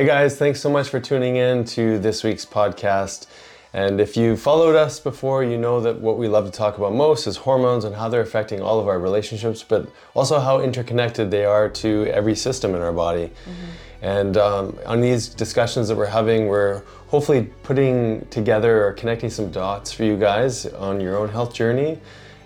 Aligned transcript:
Hey 0.00 0.06
guys, 0.06 0.38
thanks 0.38 0.62
so 0.62 0.70
much 0.70 0.88
for 0.88 0.98
tuning 0.98 1.36
in 1.36 1.62
to 1.76 1.98
this 1.98 2.24
week's 2.24 2.46
podcast. 2.46 3.26
And 3.74 4.00
if 4.00 4.16
you 4.16 4.34
followed 4.34 4.74
us 4.74 4.98
before, 4.98 5.44
you 5.44 5.58
know 5.58 5.82
that 5.82 6.00
what 6.00 6.16
we 6.16 6.26
love 6.26 6.46
to 6.46 6.50
talk 6.50 6.78
about 6.78 6.94
most 6.94 7.26
is 7.26 7.36
hormones 7.36 7.84
and 7.84 7.94
how 7.94 8.08
they're 8.08 8.22
affecting 8.22 8.62
all 8.62 8.80
of 8.80 8.88
our 8.88 8.98
relationships, 8.98 9.62
but 9.62 9.90
also 10.14 10.40
how 10.40 10.62
interconnected 10.62 11.30
they 11.30 11.44
are 11.44 11.68
to 11.68 12.06
every 12.06 12.34
system 12.34 12.74
in 12.74 12.80
our 12.80 12.94
body. 12.94 13.26
Mm-hmm. 13.26 13.66
And 14.00 14.36
um, 14.38 14.78
on 14.86 15.02
these 15.02 15.28
discussions 15.28 15.88
that 15.88 15.96
we're 15.96 16.06
having, 16.06 16.46
we're 16.46 16.82
hopefully 17.08 17.50
putting 17.62 18.24
together 18.30 18.86
or 18.86 18.94
connecting 18.94 19.28
some 19.28 19.50
dots 19.50 19.92
for 19.92 20.04
you 20.04 20.16
guys 20.16 20.64
on 20.64 21.02
your 21.02 21.18
own 21.18 21.28
health 21.28 21.52
journey. 21.52 21.98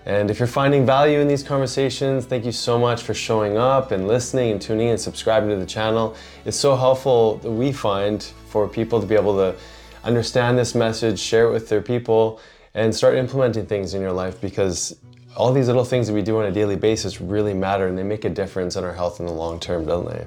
And 0.07 0.31
if 0.31 0.39
you're 0.39 0.47
finding 0.47 0.85
value 0.85 1.21
in 1.21 1.29
these 1.29 1.43
conversations, 1.43 2.27
thank 2.27 2.45
you 2.45 2.53
so 2.53 2.79
much 2.79 3.03
for 3.03 3.15
showing 3.15 3.57
up 3.57 3.91
and 3.91 4.07
listening 4.07 4.53
and 4.53 4.61
tuning 4.61 4.87
in 4.87 4.93
and 4.93 5.01
subscribing 5.01 5.49
to 5.49 5.57
the 5.57 5.67
channel. 5.67 6.15
It's 6.45 6.59
so 6.59 6.77
helpful 6.77 7.37
that 7.39 7.51
we 7.51 7.73
find 7.73 8.23
for 8.49 8.69
people 8.69 9.01
to 9.01 9.07
be 9.07 9.15
able 9.15 9.37
to 9.37 9.57
understand 10.05 10.59
this 10.59 10.75
message, 10.75 11.19
share 11.19 11.49
it 11.49 11.53
with 11.53 11.71
their 11.71 11.81
people, 11.81 12.39
and 12.75 12.95
start 12.95 13.15
implementing 13.15 13.65
things 13.65 13.95
in 13.95 14.03
your 14.03 14.13
life 14.13 14.41
because 14.41 14.95
all 15.37 15.53
these 15.53 15.69
little 15.69 15.85
things 15.85 16.07
that 16.07 16.13
we 16.13 16.23
do 16.23 16.39
on 16.39 16.45
a 16.45 16.53
daily 16.53 16.77
basis 16.77 17.21
really 17.21 17.55
matter 17.55 17.87
and 17.87 17.97
they 17.97 18.03
make 18.03 18.25
a 18.25 18.31
difference 18.31 18.77
in 18.77 18.85
our 18.85 18.93
health 18.93 19.21
in 19.21 19.27
the 19.27 19.33
long 19.33 19.59
term, 19.59 19.87
don't 19.87 20.09
they? 20.09 20.27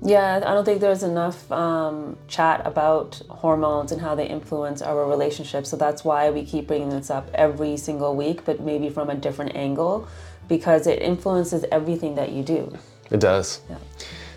Yeah, 0.00 0.36
I 0.36 0.54
don't 0.54 0.64
think 0.64 0.80
there's 0.80 1.02
enough 1.02 1.50
um, 1.50 2.16
chat 2.28 2.62
about 2.64 3.20
hormones 3.28 3.90
and 3.90 4.00
how 4.00 4.14
they 4.14 4.26
influence 4.26 4.80
our 4.80 5.06
relationships. 5.06 5.70
So 5.70 5.76
that's 5.76 6.04
why 6.04 6.30
we 6.30 6.44
keep 6.44 6.68
bringing 6.68 6.90
this 6.90 7.10
up 7.10 7.28
every 7.34 7.76
single 7.76 8.14
week, 8.14 8.44
but 8.44 8.60
maybe 8.60 8.90
from 8.90 9.10
a 9.10 9.14
different 9.16 9.56
angle 9.56 10.06
because 10.48 10.86
it 10.86 11.02
influences 11.02 11.64
everything 11.72 12.14
that 12.14 12.32
you 12.32 12.42
do. 12.42 12.72
It 13.10 13.20
does. 13.20 13.60
Yeah. 13.68 13.76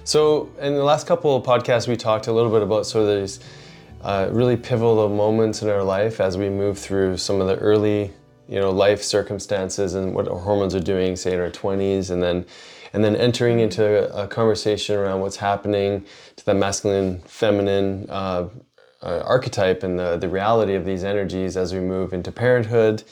So, 0.03 0.51
in 0.59 0.73
the 0.73 0.83
last 0.83 1.05
couple 1.05 1.35
of 1.35 1.45
podcasts, 1.45 1.87
we 1.87 1.95
talked 1.95 2.27
a 2.27 2.33
little 2.33 2.51
bit 2.51 2.63
about 2.63 2.85
sort 2.87 3.07
of 3.07 3.19
these 3.19 3.39
uh, 4.01 4.29
really 4.31 4.57
pivotal 4.57 5.07
moments 5.09 5.61
in 5.61 5.69
our 5.69 5.83
life 5.83 6.19
as 6.19 6.37
we 6.37 6.49
move 6.49 6.79
through 6.79 7.17
some 7.17 7.39
of 7.39 7.47
the 7.47 7.55
early, 7.57 8.11
you 8.49 8.59
know, 8.59 8.71
life 8.71 9.03
circumstances 9.03 9.93
and 9.93 10.15
what 10.15 10.27
our 10.27 10.39
hormones 10.39 10.73
are 10.73 10.79
doing, 10.81 11.15
say 11.15 11.33
in 11.33 11.39
our 11.39 11.51
20s, 11.51 12.09
and 12.09 12.21
then 12.21 12.45
and 12.93 13.03
then 13.03 13.15
entering 13.15 13.59
into 13.59 14.13
a, 14.15 14.27
conversation 14.27 14.97
around 14.97 15.21
what's 15.21 15.37
happening 15.37 16.05
to 16.35 16.45
the 16.45 16.53
masculine, 16.53 17.19
feminine 17.19 18.05
uh, 18.09 18.49
uh, 19.01 19.19
archetype 19.25 19.83
and 19.83 19.97
the, 19.97 20.17
the 20.17 20.29
reality 20.29 20.75
of 20.75 20.85
these 20.85 21.03
energies 21.03 21.57
as 21.57 21.73
we 21.73 21.79
move 21.79 22.13
into 22.13 22.31
parenthood. 22.31 23.03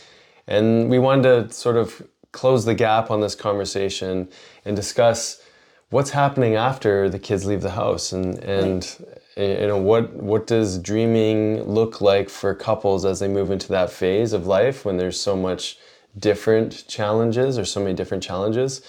And 0.48 0.90
we 0.90 1.00
wanted 1.00 1.50
to 1.50 1.54
sort 1.54 1.78
of 1.78 2.02
close 2.32 2.66
the 2.66 2.76
gap 2.76 3.10
on 3.10 3.22
this 3.22 3.36
conversation 3.36 4.30
and 4.66 4.76
discuss 4.76 5.42
what's 5.90 6.12
happening 6.12 6.56
after 6.56 7.10
the 7.10 7.20
kids 7.20 7.46
leave 7.46 7.62
the 7.62 7.72
house 7.72 8.12
and, 8.12 8.38
and 8.40 9.06
you 9.36 9.68
know 9.68 9.78
what 9.78 10.14
what 10.14 10.46
does 10.46 10.78
dreaming 10.78 11.64
look 11.64 12.02
like 12.02 12.30
for 12.30 12.54
couples 12.54 13.06
as 13.06 13.20
they 13.20 13.28
move 13.28 13.50
into 13.50 13.70
that 13.70 13.90
phase 13.90 14.34
of 14.34 14.46
life 14.46 14.86
when 14.86 14.98
there's 14.98 15.20
so 15.20 15.36
much 15.36 15.80
different 16.18 16.86
challenges 16.88 17.58
or 17.58 17.66
so 17.66 17.80
many 17.80 17.94
different 17.96 18.22
challenges 18.22 18.82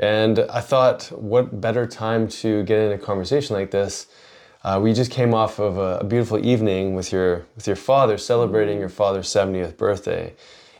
and 0.00 0.38
I 0.50 0.60
thought, 0.62 1.04
what 1.12 1.60
better 1.60 1.86
time 1.86 2.26
to 2.28 2.62
get 2.62 2.78
in 2.78 2.92
a 2.92 2.98
conversation 2.98 3.54
like 3.54 3.70
this? 3.70 4.06
Uh, 4.64 4.80
we 4.82 4.94
just 4.94 5.10
came 5.10 5.34
off 5.34 5.58
of 5.58 5.76
a, 5.76 5.98
a, 5.98 6.04
beautiful 6.04 6.44
evening 6.44 6.94
with 6.94 7.12
your 7.12 7.46
with 7.54 7.66
your 7.66 7.76
father 7.76 8.16
celebrating 8.16 8.78
your 8.78 8.88
father's 8.88 9.28
70th 9.28 9.76
birthday, 9.76 10.34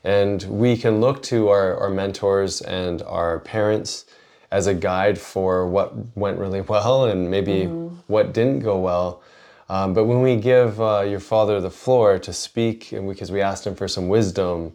and 0.04 0.42
we 0.44 0.75
can 0.75 1.00
look 1.00 1.22
to 1.25 1.48
our, 1.48 1.76
our 1.76 1.91
mentors 1.91 2.62
and 2.62 3.03
our 3.03 3.41
parents 3.41 4.06
as 4.50 4.66
a 4.66 4.75
guide 4.75 5.19
for 5.19 5.69
what 5.69 5.94
went 6.16 6.38
really 6.38 6.60
well 6.72 7.04
and 7.04 7.30
maybe 7.30 7.66
mm-hmm. 7.66 7.94
what 8.06 8.32
didn't 8.32 8.60
go 8.60 8.78
well. 8.78 9.22
Um, 9.69 9.92
but 9.92 10.04
when 10.04 10.22
we 10.22 10.36
give 10.36 10.80
uh, 10.80 11.03
your 11.03 11.20
father 11.20 11.60
the 11.60 11.70
floor 11.70 12.19
to 12.19 12.32
speak, 12.32 12.92
and 12.92 13.06
because 13.09 13.30
we, 13.30 13.36
we 13.36 13.42
asked 13.42 13.66
him 13.66 13.75
for 13.75 13.86
some 13.86 14.09
wisdom 14.09 14.72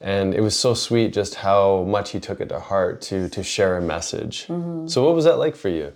and 0.00 0.34
it 0.34 0.40
was 0.40 0.58
so 0.58 0.74
sweet 0.74 1.12
just 1.12 1.36
how 1.36 1.84
much 1.84 2.10
he 2.10 2.20
took 2.20 2.40
it 2.40 2.48
to 2.50 2.60
heart 2.60 3.00
to 3.02 3.28
to 3.30 3.42
share 3.42 3.76
a 3.76 3.82
message. 3.82 4.46
Mm-hmm. 4.46 4.88
So 4.88 5.04
what 5.04 5.14
was 5.14 5.24
that 5.24 5.38
like 5.38 5.56
for 5.56 5.68
you? 5.68 5.92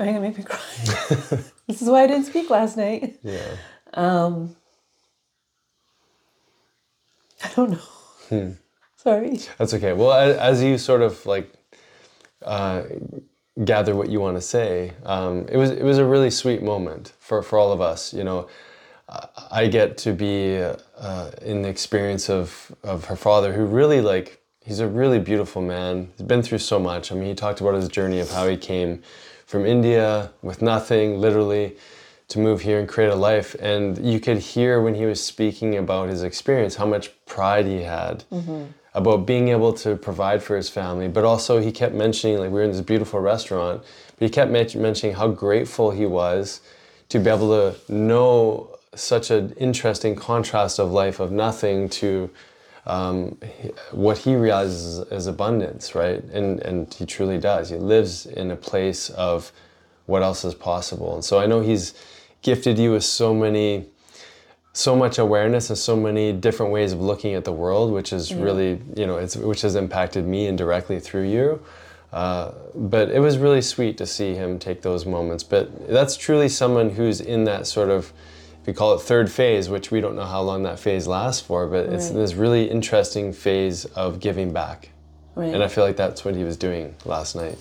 I 0.00 0.04
think 0.04 0.16
it 0.16 0.20
made 0.20 0.38
me 0.38 0.44
cry. 0.44 0.58
this 1.68 1.82
is 1.82 1.88
why 1.88 2.04
I 2.04 2.06
didn't 2.06 2.24
speak 2.24 2.48
last 2.48 2.76
night. 2.76 3.18
Yeah. 3.22 3.56
Um, 3.92 4.56
I 7.44 7.50
don't 7.54 7.70
know. 7.72 7.78
Hmm. 8.28 8.50
Sorry. 8.96 9.40
That's 9.58 9.74
okay. 9.74 9.92
Well, 9.92 10.12
as 10.12 10.62
you 10.62 10.78
sort 10.78 11.02
of 11.02 11.26
like 11.26 11.52
uh, 12.42 12.84
gather 13.64 13.94
what 13.94 14.08
you 14.08 14.20
want 14.20 14.36
to 14.36 14.40
say, 14.40 14.92
um, 15.04 15.46
it 15.48 15.56
was 15.56 15.70
it 15.70 15.82
was 15.82 15.98
a 15.98 16.04
really 16.04 16.30
sweet 16.30 16.62
moment 16.62 17.12
for 17.18 17.42
for 17.42 17.58
all 17.58 17.72
of 17.72 17.80
us. 17.80 18.14
You 18.14 18.24
know, 18.24 18.48
I 19.50 19.66
get 19.66 19.98
to 19.98 20.12
be 20.12 20.56
uh, 20.56 21.30
in 21.42 21.62
the 21.62 21.68
experience 21.68 22.30
of, 22.30 22.74
of 22.82 23.06
her 23.06 23.16
father, 23.16 23.52
who 23.52 23.64
really 23.64 24.00
like 24.00 24.42
he's 24.64 24.80
a 24.80 24.88
really 24.88 25.18
beautiful 25.18 25.62
man. 25.62 26.10
He's 26.16 26.26
been 26.26 26.42
through 26.42 26.58
so 26.58 26.78
much. 26.78 27.12
I 27.12 27.14
mean, 27.14 27.28
he 27.28 27.34
talked 27.34 27.60
about 27.60 27.74
his 27.74 27.88
journey 27.88 28.20
of 28.20 28.30
how 28.30 28.48
he 28.48 28.56
came 28.56 29.02
from 29.46 29.66
India 29.66 30.30
with 30.40 30.62
nothing, 30.62 31.18
literally, 31.18 31.76
to 32.28 32.38
move 32.38 32.62
here 32.62 32.78
and 32.78 32.88
create 32.88 33.10
a 33.10 33.14
life. 33.14 33.54
And 33.60 33.98
you 33.98 34.20
could 34.20 34.38
hear 34.38 34.80
when 34.80 34.94
he 34.94 35.04
was 35.04 35.22
speaking 35.22 35.76
about 35.76 36.08
his 36.08 36.22
experience 36.22 36.76
how 36.76 36.86
much 36.86 37.10
pride 37.26 37.66
he 37.66 37.82
had 37.82 38.24
mm-hmm. 38.32 38.64
about 38.94 39.26
being 39.26 39.48
able 39.48 39.72
to 39.74 39.96
provide 39.96 40.42
for 40.42 40.56
his 40.56 40.70
family. 40.70 41.08
But 41.08 41.24
also, 41.24 41.60
he 41.60 41.72
kept 41.72 41.94
mentioning 41.94 42.38
like 42.38 42.48
we 42.48 42.54
were 42.54 42.62
in 42.62 42.72
this 42.72 42.80
beautiful 42.80 43.20
restaurant, 43.20 43.82
but 44.18 44.24
he 44.24 44.30
kept 44.30 44.50
mentioning 44.50 45.14
how 45.14 45.28
grateful 45.28 45.90
he 45.90 46.06
was 46.06 46.62
to 47.10 47.18
be 47.18 47.28
able 47.28 47.50
to 47.50 47.92
know 47.92 48.71
such 48.94 49.30
an 49.30 49.52
interesting 49.52 50.14
contrast 50.14 50.78
of 50.78 50.92
life 50.92 51.20
of 51.20 51.32
nothing 51.32 51.88
to 51.88 52.30
um, 52.86 53.38
what 53.92 54.18
he 54.18 54.34
realizes 54.34 55.00
as 55.10 55.26
abundance, 55.26 55.94
right? 55.94 56.22
And 56.24 56.60
and 56.60 56.92
he 56.92 57.06
truly 57.06 57.38
does. 57.38 57.70
He 57.70 57.76
lives 57.76 58.26
in 58.26 58.50
a 58.50 58.56
place 58.56 59.10
of 59.10 59.52
what 60.06 60.22
else 60.22 60.44
is 60.44 60.54
possible. 60.54 61.14
And 61.14 61.24
so 61.24 61.38
I 61.38 61.46
know 61.46 61.60
he's 61.60 61.94
gifted 62.42 62.78
you 62.78 62.92
with 62.92 63.04
so 63.04 63.32
many, 63.32 63.86
so 64.72 64.96
much 64.96 65.18
awareness 65.18 65.70
and 65.70 65.78
so 65.78 65.96
many 65.96 66.32
different 66.32 66.72
ways 66.72 66.92
of 66.92 67.00
looking 67.00 67.34
at 67.34 67.44
the 67.44 67.52
world, 67.52 67.92
which 67.92 68.12
is 68.12 68.32
yeah. 68.32 68.42
really 68.42 68.80
you 68.96 69.06
know 69.06 69.16
it's 69.16 69.36
which 69.36 69.62
has 69.62 69.76
impacted 69.76 70.26
me 70.26 70.46
indirectly 70.46 70.98
through 70.98 71.28
you. 71.28 71.62
Uh, 72.12 72.52
but 72.74 73.10
it 73.10 73.20
was 73.20 73.38
really 73.38 73.62
sweet 73.62 73.96
to 73.96 74.06
see 74.06 74.34
him 74.34 74.58
take 74.58 74.82
those 74.82 75.06
moments. 75.06 75.42
But 75.44 75.88
that's 75.88 76.16
truly 76.16 76.48
someone 76.48 76.90
who's 76.90 77.22
in 77.22 77.44
that 77.44 77.66
sort 77.66 77.88
of 77.88 78.12
we 78.66 78.72
call 78.72 78.94
it 78.94 79.00
third 79.00 79.30
phase, 79.30 79.68
which 79.68 79.90
we 79.90 80.00
don't 80.00 80.14
know 80.14 80.24
how 80.24 80.40
long 80.40 80.62
that 80.62 80.78
phase 80.78 81.06
lasts 81.06 81.42
for, 81.42 81.66
but 81.66 81.86
right. 81.86 81.94
it's 81.94 82.10
this 82.10 82.34
really 82.34 82.70
interesting 82.70 83.32
phase 83.32 83.84
of 83.86 84.20
giving 84.20 84.52
back. 84.52 84.90
Right. 85.34 85.52
And 85.52 85.62
I 85.62 85.68
feel 85.68 85.84
like 85.84 85.96
that's 85.96 86.24
what 86.24 86.34
he 86.34 86.44
was 86.44 86.56
doing 86.56 86.94
last 87.04 87.34
night. 87.34 87.58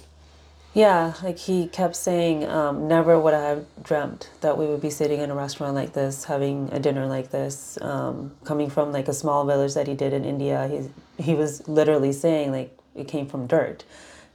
Yeah, 0.73 1.13
like 1.21 1.37
he 1.37 1.67
kept 1.67 1.97
saying, 1.97 2.47
um, 2.47 2.87
never 2.87 3.19
would 3.19 3.33
I 3.33 3.41
have 3.49 3.65
dreamt 3.83 4.29
that 4.39 4.57
we 4.57 4.65
would 4.67 4.79
be 4.81 4.89
sitting 4.89 5.19
in 5.19 5.29
a 5.29 5.35
restaurant 5.35 5.75
like 5.75 5.91
this, 5.91 6.23
having 6.25 6.69
a 6.71 6.79
dinner 6.79 7.07
like 7.07 7.31
this. 7.31 7.77
Um, 7.81 8.31
coming 8.45 8.69
from 8.69 8.93
like 8.93 9.09
a 9.09 9.13
small 9.13 9.45
village 9.45 9.73
that 9.73 9.87
he 9.87 9.95
did 9.95 10.13
in 10.13 10.23
India, 10.23 10.69
he 10.69 11.21
he 11.21 11.35
was 11.35 11.67
literally 11.67 12.13
saying 12.13 12.51
like 12.51 12.77
it 12.95 13.09
came 13.09 13.27
from 13.27 13.47
dirt, 13.47 13.83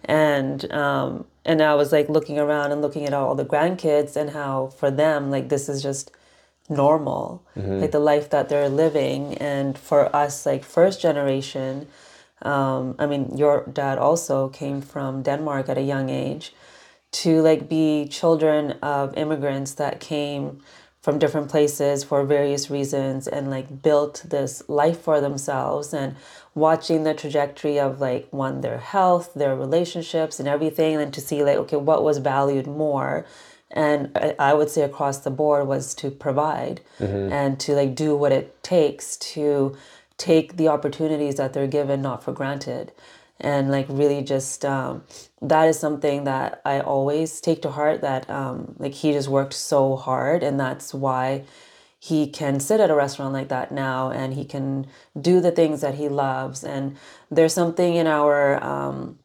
and 0.04 0.70
um, 0.72 1.24
and 1.46 1.62
I 1.62 1.74
was 1.74 1.90
like 1.90 2.10
looking 2.10 2.38
around 2.38 2.70
and 2.70 2.82
looking 2.82 3.06
at 3.06 3.14
all 3.14 3.34
the 3.34 3.44
grandkids 3.44 4.14
and 4.14 4.30
how 4.30 4.66
for 4.66 4.90
them 4.90 5.30
like 5.30 5.48
this 5.48 5.70
is 5.70 5.82
just 5.82 6.10
normal 6.68 7.44
mm-hmm. 7.56 7.80
like 7.80 7.92
the 7.92 7.98
life 7.98 8.30
that 8.30 8.48
they're 8.48 8.68
living 8.68 9.34
and 9.38 9.78
for 9.78 10.14
us 10.14 10.46
like 10.46 10.64
first 10.64 11.00
generation 11.00 11.86
um, 12.42 12.94
i 12.98 13.06
mean 13.06 13.36
your 13.36 13.64
dad 13.72 13.98
also 13.98 14.48
came 14.48 14.80
from 14.80 15.22
denmark 15.22 15.68
at 15.68 15.78
a 15.78 15.82
young 15.82 16.08
age 16.08 16.52
to 17.12 17.40
like 17.40 17.68
be 17.68 18.06
children 18.08 18.72
of 18.82 19.16
immigrants 19.16 19.74
that 19.74 20.00
came 20.00 20.60
from 21.06 21.20
different 21.20 21.48
places 21.48 22.02
for 22.02 22.24
various 22.24 22.68
reasons 22.68 23.28
and 23.28 23.48
like 23.48 23.80
built 23.80 24.24
this 24.28 24.68
life 24.68 25.00
for 25.00 25.20
themselves 25.20 25.94
and 25.94 26.16
watching 26.52 27.04
the 27.04 27.14
trajectory 27.14 27.78
of 27.78 28.00
like 28.00 28.26
one 28.32 28.60
their 28.60 28.78
health 28.78 29.32
their 29.34 29.54
relationships 29.54 30.40
and 30.40 30.48
everything 30.48 30.96
and 30.96 31.14
to 31.14 31.20
see 31.20 31.44
like 31.44 31.56
okay 31.56 31.76
what 31.76 32.02
was 32.02 32.18
valued 32.18 32.66
more 32.66 33.24
and 33.70 34.10
I, 34.16 34.34
I 34.38 34.54
would 34.54 34.70
say 34.70 34.82
across 34.82 35.18
the 35.18 35.30
board 35.30 35.66
was 35.66 35.94
to 35.96 36.10
provide 36.10 36.80
and 37.32 37.58
to 37.60 37.74
like 37.74 37.94
do 37.94 38.16
what 38.16 38.32
it 38.32 38.62
takes 38.62 39.16
to 39.18 39.76
take 40.18 40.56
the 40.56 40.68
opportunities 40.68 41.36
that 41.36 41.52
they're 41.52 41.66
given 41.66 42.00
not 42.02 42.22
for 42.22 42.32
granted. 42.32 42.92
And 43.38 43.70
like 43.70 43.86
really 43.88 44.22
just 44.22 44.64
um, 44.64 45.02
that 45.42 45.68
is 45.68 45.78
something 45.78 46.24
that 46.24 46.62
i 46.64 46.80
always 46.80 47.38
take 47.40 47.60
to 47.62 47.70
heart 47.70 48.00
that 48.00 48.28
um, 48.30 48.74
like 48.78 48.94
he 48.94 49.12
just 49.12 49.28
worked 49.28 49.52
so 49.52 49.96
hard 49.96 50.42
and 50.42 50.58
that's 50.58 50.94
why 50.94 51.44
he 51.98 52.28
can 52.28 52.60
sit 52.60 52.80
at 52.80 52.90
a 52.90 52.94
restaurant 52.94 53.32
like 53.32 53.48
that 53.48 53.72
now 53.72 54.10
and 54.10 54.34
he 54.34 54.44
can 54.44 54.86
do 55.20 55.40
the 55.40 55.50
things 55.50 55.80
that 55.80 55.94
he 55.94 56.08
loves. 56.08 56.62
And 56.62 56.96
there's 57.30 57.52
something 57.52 57.96
in 57.96 58.06
our 58.06 58.62
um, 58.62 59.18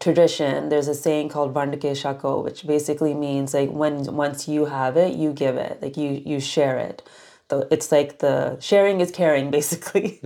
tradition 0.00 0.68
there's 0.68 0.88
a 0.88 0.94
saying 0.94 1.28
called 1.28 1.52
vandake 1.54 1.94
shako 1.96 2.40
which 2.40 2.66
basically 2.66 3.14
means 3.14 3.54
like 3.54 3.70
when 3.70 4.04
once 4.16 4.48
you 4.48 4.64
have 4.66 4.96
it 4.96 5.14
you 5.14 5.32
give 5.32 5.56
it. 5.56 5.80
Like 5.82 5.96
you 5.96 6.22
you 6.24 6.40
share 6.40 6.78
it. 6.78 7.02
So 7.50 7.68
it's 7.70 7.92
like 7.92 8.20
the 8.20 8.58
sharing 8.60 9.00
is 9.00 9.10
caring 9.10 9.50
basically. 9.58 10.20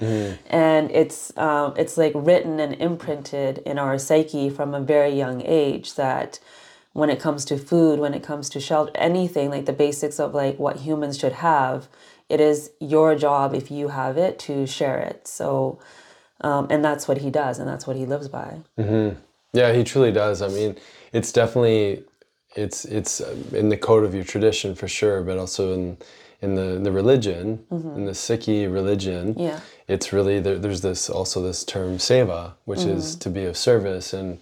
And 0.48 0.90
it's 0.92 1.36
um, 1.36 1.74
it's 1.76 1.96
like 1.96 2.12
written 2.14 2.60
and 2.60 2.74
imprinted 2.74 3.58
in 3.58 3.78
our 3.78 3.98
psyche 3.98 4.48
from 4.48 4.74
a 4.74 4.80
very 4.80 5.10
young 5.10 5.42
age 5.44 5.94
that 5.94 6.38
when 6.92 7.10
it 7.10 7.20
comes 7.20 7.44
to 7.46 7.58
food 7.58 7.98
when 7.98 8.14
it 8.14 8.22
comes 8.22 8.48
to 8.50 8.60
shelter 8.60 8.92
anything 8.94 9.50
like 9.50 9.66
the 9.66 9.72
basics 9.72 10.18
of 10.20 10.32
like 10.34 10.58
what 10.58 10.76
humans 10.78 11.18
should 11.18 11.32
have 11.32 11.88
it 12.28 12.40
is 12.40 12.70
your 12.80 13.14
job 13.16 13.54
if 13.54 13.70
you 13.70 13.88
have 13.88 14.16
it 14.16 14.38
to 14.38 14.66
share 14.66 14.98
it. 14.98 15.26
So 15.28 15.80
um, 16.42 16.68
and 16.70 16.84
that's 16.84 17.08
what 17.08 17.18
he 17.18 17.30
does 17.30 17.58
and 17.58 17.68
that's 17.68 17.86
what 17.86 17.96
he 17.96 18.06
lives 18.06 18.28
by 18.28 18.60
Yeah, 19.56 19.72
he 19.72 19.82
truly 19.84 20.12
does. 20.12 20.42
I 20.42 20.48
mean, 20.48 20.76
it's 21.12 21.32
definitely 21.32 22.04
it's 22.54 22.84
it's 22.84 23.20
uh, 23.20 23.34
in 23.52 23.68
the 23.68 23.76
code 23.76 24.04
of 24.04 24.14
your 24.14 24.24
tradition 24.24 24.74
for 24.74 24.88
sure, 24.88 25.22
but 25.22 25.38
also 25.38 25.72
in 25.74 25.96
in 26.42 26.54
the 26.54 26.78
the 26.82 26.92
religion, 26.92 27.64
in 27.70 28.04
the 28.04 28.12
Sikhi 28.12 28.70
religion. 28.72 29.34
Yeah. 29.38 29.60
It's 29.88 30.12
really 30.12 30.40
there, 30.40 30.58
there's 30.58 30.82
this 30.82 31.08
also 31.08 31.42
this 31.42 31.64
term 31.64 31.96
seva, 31.98 32.52
which 32.66 32.80
is 32.84 33.14
to 33.16 33.30
be 33.30 33.44
of 33.44 33.56
service 33.56 34.12
and 34.12 34.38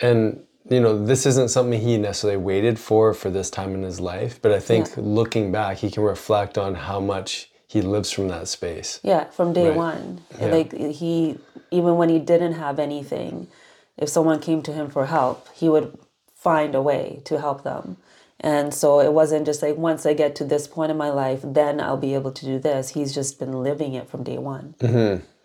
and 0.00 0.42
you 0.68 0.80
know 0.80 1.04
this 1.04 1.26
isn't 1.26 1.50
something 1.50 1.80
he 1.80 1.96
necessarily 1.96 2.36
waited 2.38 2.78
for 2.78 3.14
for 3.14 3.30
this 3.30 3.50
time 3.50 3.74
in 3.74 3.82
his 3.82 4.00
life, 4.00 4.40
but 4.42 4.50
I 4.52 4.58
think 4.60 4.88
Yeah. 4.88 5.02
looking 5.18 5.52
back, 5.52 5.78
he 5.78 5.90
can 5.90 6.02
reflect 6.02 6.58
on 6.58 6.74
how 6.74 6.98
much 7.00 7.50
he 7.68 7.82
lives 7.82 8.10
from 8.10 8.28
that 8.28 8.48
space. 8.48 8.98
Yeah, 9.02 9.24
from 9.24 9.52
day 9.52 9.68
Right. 9.68 9.76
one. 9.76 10.20
Yeah. 10.40 10.50
Like 10.56 10.72
he, 10.72 11.38
even 11.70 11.96
when 11.96 12.08
he 12.08 12.18
didn't 12.18 12.54
have 12.54 12.78
anything, 12.78 13.46
if 13.98 14.08
someone 14.08 14.40
came 14.40 14.62
to 14.62 14.72
him 14.72 14.90
for 14.90 15.06
help, 15.06 15.48
he 15.54 15.68
would 15.68 15.96
find 16.34 16.74
a 16.74 16.82
way 16.82 17.20
to 17.24 17.40
help 17.40 17.64
them. 17.64 17.96
And 18.40 18.72
so 18.74 19.00
it 19.00 19.12
wasn't 19.12 19.46
just 19.46 19.62
like 19.62 19.76
once 19.76 20.04
I 20.04 20.12
get 20.12 20.36
to 20.36 20.44
this 20.44 20.68
point 20.68 20.90
in 20.90 20.96
my 20.96 21.10
life, 21.10 21.40
then 21.42 21.80
I'll 21.80 21.96
be 21.96 22.14
able 22.14 22.32
to 22.32 22.44
do 22.44 22.58
this. 22.58 22.90
He's 22.90 23.14
just 23.14 23.38
been 23.38 23.62
living 23.62 23.94
it 23.94 24.08
from 24.08 24.22
day 24.22 24.38
one. 24.38 24.74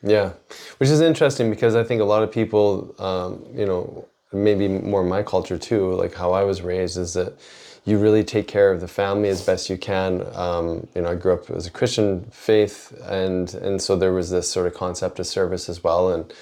Yeah, 0.03 0.33
which 0.77 0.89
is 0.89 0.99
interesting 0.99 1.49
because 1.49 1.75
I 1.75 1.83
think 1.83 2.01
a 2.01 2.05
lot 2.05 2.23
of 2.23 2.31
people, 2.31 2.95
um, 2.99 3.45
you 3.53 3.65
know, 3.65 4.07
maybe 4.33 4.67
more 4.67 5.03
my 5.03 5.23
culture 5.23 5.57
too, 5.57 5.93
like 5.93 6.15
how 6.15 6.31
I 6.33 6.43
was 6.43 6.61
raised, 6.61 6.97
is 6.97 7.13
that 7.13 7.37
you 7.85 7.97
really 7.97 8.23
take 8.23 8.47
care 8.47 8.71
of 8.71 8.81
the 8.81 8.87
family 8.87 9.29
as 9.29 9.43
best 9.45 9.69
you 9.69 9.77
can. 9.77 10.25
Um, 10.35 10.87
you 10.95 11.01
know, 11.01 11.09
I 11.09 11.15
grew 11.15 11.33
up 11.33 11.49
as 11.51 11.67
a 11.67 11.71
Christian 11.71 12.25
faith, 12.31 12.91
and 13.03 13.53
and 13.53 13.81
so 13.81 13.95
there 13.95 14.13
was 14.13 14.29
this 14.31 14.49
sort 14.49 14.67
of 14.67 14.73
concept 14.73 15.19
of 15.19 15.27
service 15.27 15.69
as 15.69 15.83
well, 15.83 16.11
and 16.11 16.33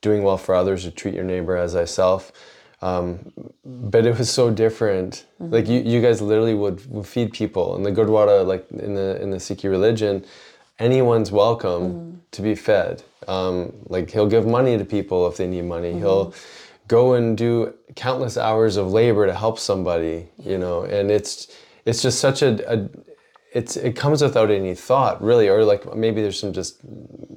doing 0.00 0.22
well 0.22 0.38
for 0.38 0.54
others 0.54 0.84
to 0.84 0.90
treat 0.90 1.14
your 1.14 1.24
neighbor 1.24 1.56
as 1.56 1.72
thyself. 1.72 2.32
Um, 2.80 3.32
but 3.64 4.06
it 4.06 4.18
was 4.18 4.30
so 4.30 4.50
different. 4.50 5.26
Like 5.40 5.66
you, 5.66 5.80
you 5.80 6.00
guys 6.00 6.22
literally 6.22 6.54
would, 6.54 6.88
would 6.90 7.06
feed 7.06 7.32
people 7.32 7.74
in 7.74 7.82
the 7.82 7.90
Gurdwara, 7.90 8.46
like 8.46 8.70
in 8.70 8.94
the 8.94 9.20
in 9.20 9.30
the 9.30 9.38
Sikhi 9.38 9.68
religion, 9.68 10.24
anyone's 10.78 11.32
welcome 11.32 12.22
to 12.30 12.42
be 12.42 12.54
fed. 12.54 13.02
Um, 13.26 13.72
like 13.88 14.10
he'll 14.10 14.28
give 14.28 14.46
money 14.46 14.78
to 14.78 14.84
people 14.84 15.26
if 15.26 15.36
they 15.36 15.48
need 15.48 15.64
money. 15.64 15.92
He'll 15.92 16.32
go 16.86 17.14
and 17.14 17.36
do 17.36 17.74
countless 17.96 18.36
hours 18.38 18.76
of 18.76 18.92
labor 18.92 19.26
to 19.26 19.34
help 19.34 19.58
somebody. 19.58 20.28
You 20.38 20.58
know, 20.58 20.84
and 20.84 21.10
it's 21.10 21.48
it's 21.84 22.00
just 22.00 22.20
such 22.20 22.42
a, 22.42 22.72
a 22.72 22.88
it's 23.52 23.76
it 23.76 23.96
comes 23.96 24.22
without 24.22 24.50
any 24.50 24.74
thought 24.74 25.22
really, 25.22 25.48
or 25.48 25.64
like 25.64 25.94
maybe 25.94 26.20
there's 26.20 26.38
some 26.38 26.52
just 26.52 26.80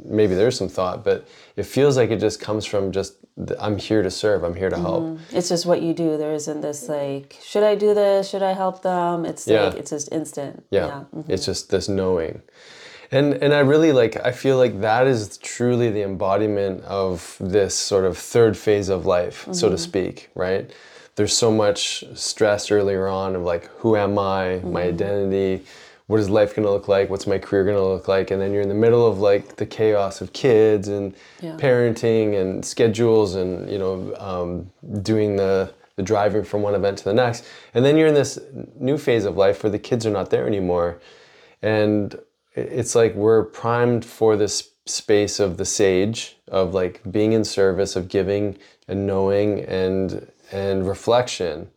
maybe 0.06 0.36
there's 0.36 0.58
some 0.58 0.69
thought, 0.69 1.04
but 1.04 1.28
it 1.56 1.63
feels 1.63 1.98
like 1.98 2.12
it 2.12 2.19
just 2.19 2.40
comes 2.40 2.66
from 2.66 2.92
just 2.92 3.16
I'm 3.60 3.78
here 3.78 4.04
to 4.04 4.12
serve. 4.12 4.44
I'm 4.44 4.56
here 4.56 4.69
to 4.69 4.78
help. 4.78 5.04
Mm-hmm. 5.04 5.38
It's 5.38 5.50
just 5.50 5.66
what 5.66 5.81
you 5.81 5.94
do. 5.94 6.18
There 6.18 6.34
isn't 6.34 6.62
this 6.62 6.90
like, 6.90 7.38
should 7.42 7.63
I 7.63 7.75
do 7.75 7.94
this? 7.94 8.30
Should 8.30 8.44
I 8.44 8.54
help 8.54 8.81
them? 8.81 9.25
It's 9.25 9.48
Yeah. 9.48 9.63
like, 9.63 9.75
it's 9.75 9.92
just 9.92 10.12
instant. 10.12 10.66
yeah, 10.69 11.06
mhm. 11.16 11.30
it's 11.30 11.46
just 11.46 11.69
this 11.69 11.88
knowing 11.88 12.42
and 13.12 13.34
and 13.36 13.54
i 13.54 13.60
really 13.60 13.92
like 13.92 14.16
i 14.25 14.31
feel 14.31 14.58
like 14.58 14.81
that 14.81 15.06
is 15.06 15.38
truly 15.38 15.90
the 15.90 16.02
embodiment 16.02 16.81
of 16.84 17.36
this 17.40 17.75
sort 17.75 18.06
of 18.06 18.18
third 18.18 18.58
phase 18.58 18.90
of 18.90 19.06
life 19.06 19.48
so 19.52 19.68
to 19.68 19.75
mm-hmm. 19.75 19.84
speak 19.84 20.30
right 20.34 20.72
there's 21.16 21.34
so 21.34 21.52
much 21.52 22.04
stress 22.16 22.72
earlier 22.72 23.08
on 23.08 23.36
of 23.36 23.42
like 23.42 23.66
who 23.80 23.96
am 23.96 24.18
i 24.18 24.56
my 24.60 24.60
mm-hmm. 24.60 24.78
identity 24.78 25.63
what 26.07 26.19
is 26.19 26.30
life 26.30 26.56
going 26.56 26.65
to 26.65 26.71
look 26.71 26.88
like? 26.88 27.09
What's 27.09 27.27
my 27.27 27.38
career 27.39 27.63
going 27.63 27.75
to 27.77 27.83
look 27.83 28.07
like? 28.07 28.31
And 28.31 28.42
then 28.42 28.51
you're 28.51 28.62
in 28.62 28.69
the 28.69 28.75
middle 28.75 29.06
of 29.07 29.19
like 29.19 29.56
the 29.56 29.65
chaos 29.65 30.21
of 30.21 30.33
kids 30.33 30.88
and 30.88 31.13
Yeah. 31.42 31.56
parenting 31.57 32.39
and 32.39 32.65
schedules 32.65 33.36
and 33.36 33.69
you 33.69 33.77
know 33.80 34.13
um, 34.18 34.71
doing 35.03 35.36
the 35.38 35.74
the 35.98 36.03
driving 36.03 36.44
from 36.44 36.62
one 36.62 36.74
event 36.75 36.98
to 37.00 37.03
the 37.03 37.13
next. 37.13 37.44
And 37.74 37.83
then 37.86 37.98
you're 37.98 38.07
in 38.07 38.13
this 38.13 38.39
new 38.80 38.98
phase 38.98 39.25
of 39.25 39.36
life 39.38 39.62
where 39.63 39.69
the 39.71 39.80
kids 39.80 40.06
are 40.06 40.12
not 40.12 40.30
there 40.30 40.48
anymore. 40.48 41.00
And 41.62 42.18
it's 42.56 42.95
like 42.95 43.13
we're 43.15 43.44
primed 43.44 44.03
for 44.06 44.36
this 44.38 44.69
space 44.86 45.39
of 45.39 45.57
the 45.57 45.65
sage 45.65 46.38
of 46.48 46.74
like 46.74 47.01
being 47.12 47.33
in 47.33 47.44
service 47.45 47.95
of 47.95 48.07
giving 48.07 48.57
and 48.88 49.06
knowing 49.06 49.62
and 49.65 50.31
and 50.51 50.88
reflection. 50.88 51.69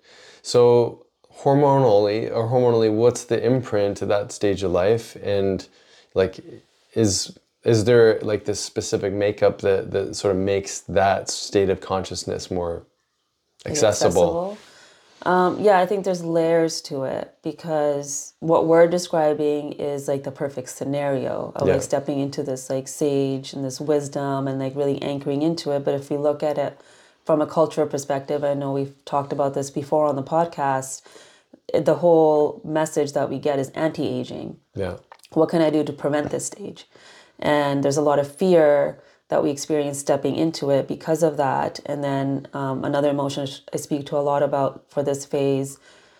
So 0.43 1.04
hormonally 1.41 2.31
or 2.31 2.49
hormonally 2.49 2.93
what's 2.93 3.25
the 3.25 3.45
imprint 3.45 4.03
of 4.03 4.09
that 4.09 4.33
stage 4.33 4.63
of 4.63 4.71
life 4.71 5.17
and 5.23 5.69
like 6.15 6.41
is 6.95 7.37
is 7.65 7.85
there 7.85 8.21
like 8.21 8.45
this 8.45 8.61
specific 8.61 9.13
makeup 9.13 9.61
that 9.61 9.91
that 9.91 10.15
sort 10.15 10.35
of 10.37 10.41
makes 10.41 10.81
that 10.81 11.29
state 11.31 11.71
of 11.71 11.81
consciousness 11.81 12.51
more 12.51 12.87
accessible, 13.67 14.59
Um, 15.23 15.61
yeah, 15.61 15.79
I 15.79 15.87
think 15.87 16.05
there's 16.05 16.23
layers 16.25 16.83
to 16.83 17.05
it 17.05 17.35
because 17.43 18.35
what 18.41 18.67
we're 18.67 18.87
describing 18.89 19.73
is 19.73 20.07
like 20.09 20.23
the 20.25 20.31
perfect 20.31 20.69
scenario 20.69 21.53
of 21.57 21.67
Yeah. 21.67 21.75
like 21.75 21.83
stepping 21.83 22.19
into 22.21 22.43
this 22.43 22.69
like 22.69 22.89
sage 22.89 23.55
and 23.55 23.65
this 23.65 23.81
wisdom 23.81 24.47
and 24.49 24.59
like 24.59 24.77
really 24.77 25.01
anchoring 25.03 25.43
into 25.43 25.71
it. 25.73 25.85
But 25.85 25.95
if 25.95 26.11
we 26.11 26.19
look 26.19 26.43
at 26.43 26.59
it 26.59 26.79
from 27.25 27.41
a 27.41 27.47
cultural 27.47 27.87
perspective, 27.87 28.45
I 28.45 28.55
know 28.55 28.73
we've 28.73 29.05
talked 29.05 29.33
about 29.33 29.55
this 29.55 29.71
before 29.71 30.07
on 30.07 30.17
the 30.17 30.23
podcast. 30.23 31.03
The 31.73 31.95
whole 31.97 32.61
message 32.65 33.13
that 33.13 33.31
we 33.31 33.39
get 33.39 33.59
is 33.59 33.71
anti-aging 33.71 34.59
yeah 34.75 34.97
what 35.37 35.49
can 35.49 35.63
I 35.63 35.71
do 35.71 35.85
to 35.85 35.93
prevent 35.93 36.31
this 36.31 36.47
stage? 36.47 36.87
And 37.39 37.83
there's 37.83 37.97
a 37.97 38.03
lot 38.03 38.19
of 38.19 38.35
fear 38.35 39.03
that 39.29 39.43
we 39.43 39.51
experience 39.51 39.99
stepping 39.99 40.37
into 40.37 40.71
it 40.71 40.87
because 40.87 41.23
of 41.23 41.37
that. 41.37 41.81
And 41.87 42.05
then 42.05 42.47
um, 42.53 42.85
another 42.85 43.11
emotion 43.11 43.49
I 43.73 43.77
speak 43.77 44.07
to 44.07 44.17
a 44.17 44.19
lot 44.19 44.43
about 44.43 44.85
for 44.89 45.03
this 45.03 45.25
phase, 45.25 45.79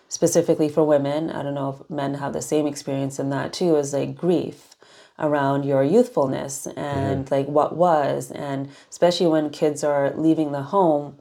specifically 0.09 0.69
for 0.69 0.83
women, 0.83 1.29
I 1.29 1.43
don't 1.43 1.53
know 1.53 1.77
if 1.79 1.89
men 1.89 2.15
have 2.15 2.33
the 2.33 2.41
same 2.41 2.67
experience 2.67 3.19
in 3.19 3.29
that 3.29 3.53
too, 3.53 3.75
is 3.75 3.93
like 3.93 4.15
grief 4.15 4.74
around 5.17 5.63
your 5.63 5.83
youthfulness 5.83 6.67
and 6.67 7.29
like 7.31 7.47
what 7.47 7.75
was. 7.75 8.31
And 8.31 8.69
especially 8.89 9.27
when 9.27 9.49
kids 9.49 9.83
are 9.83 10.13
leaving 10.15 10.51
the 10.51 10.63
home, 10.63 11.19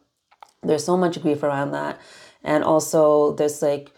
there's 0.62 0.84
so 0.84 0.96
much 0.96 1.20
grief 1.22 1.42
around 1.42 1.72
that. 1.72 2.00
And 2.42 2.64
also, 2.64 3.32
there's 3.34 3.62
like, 3.62 3.94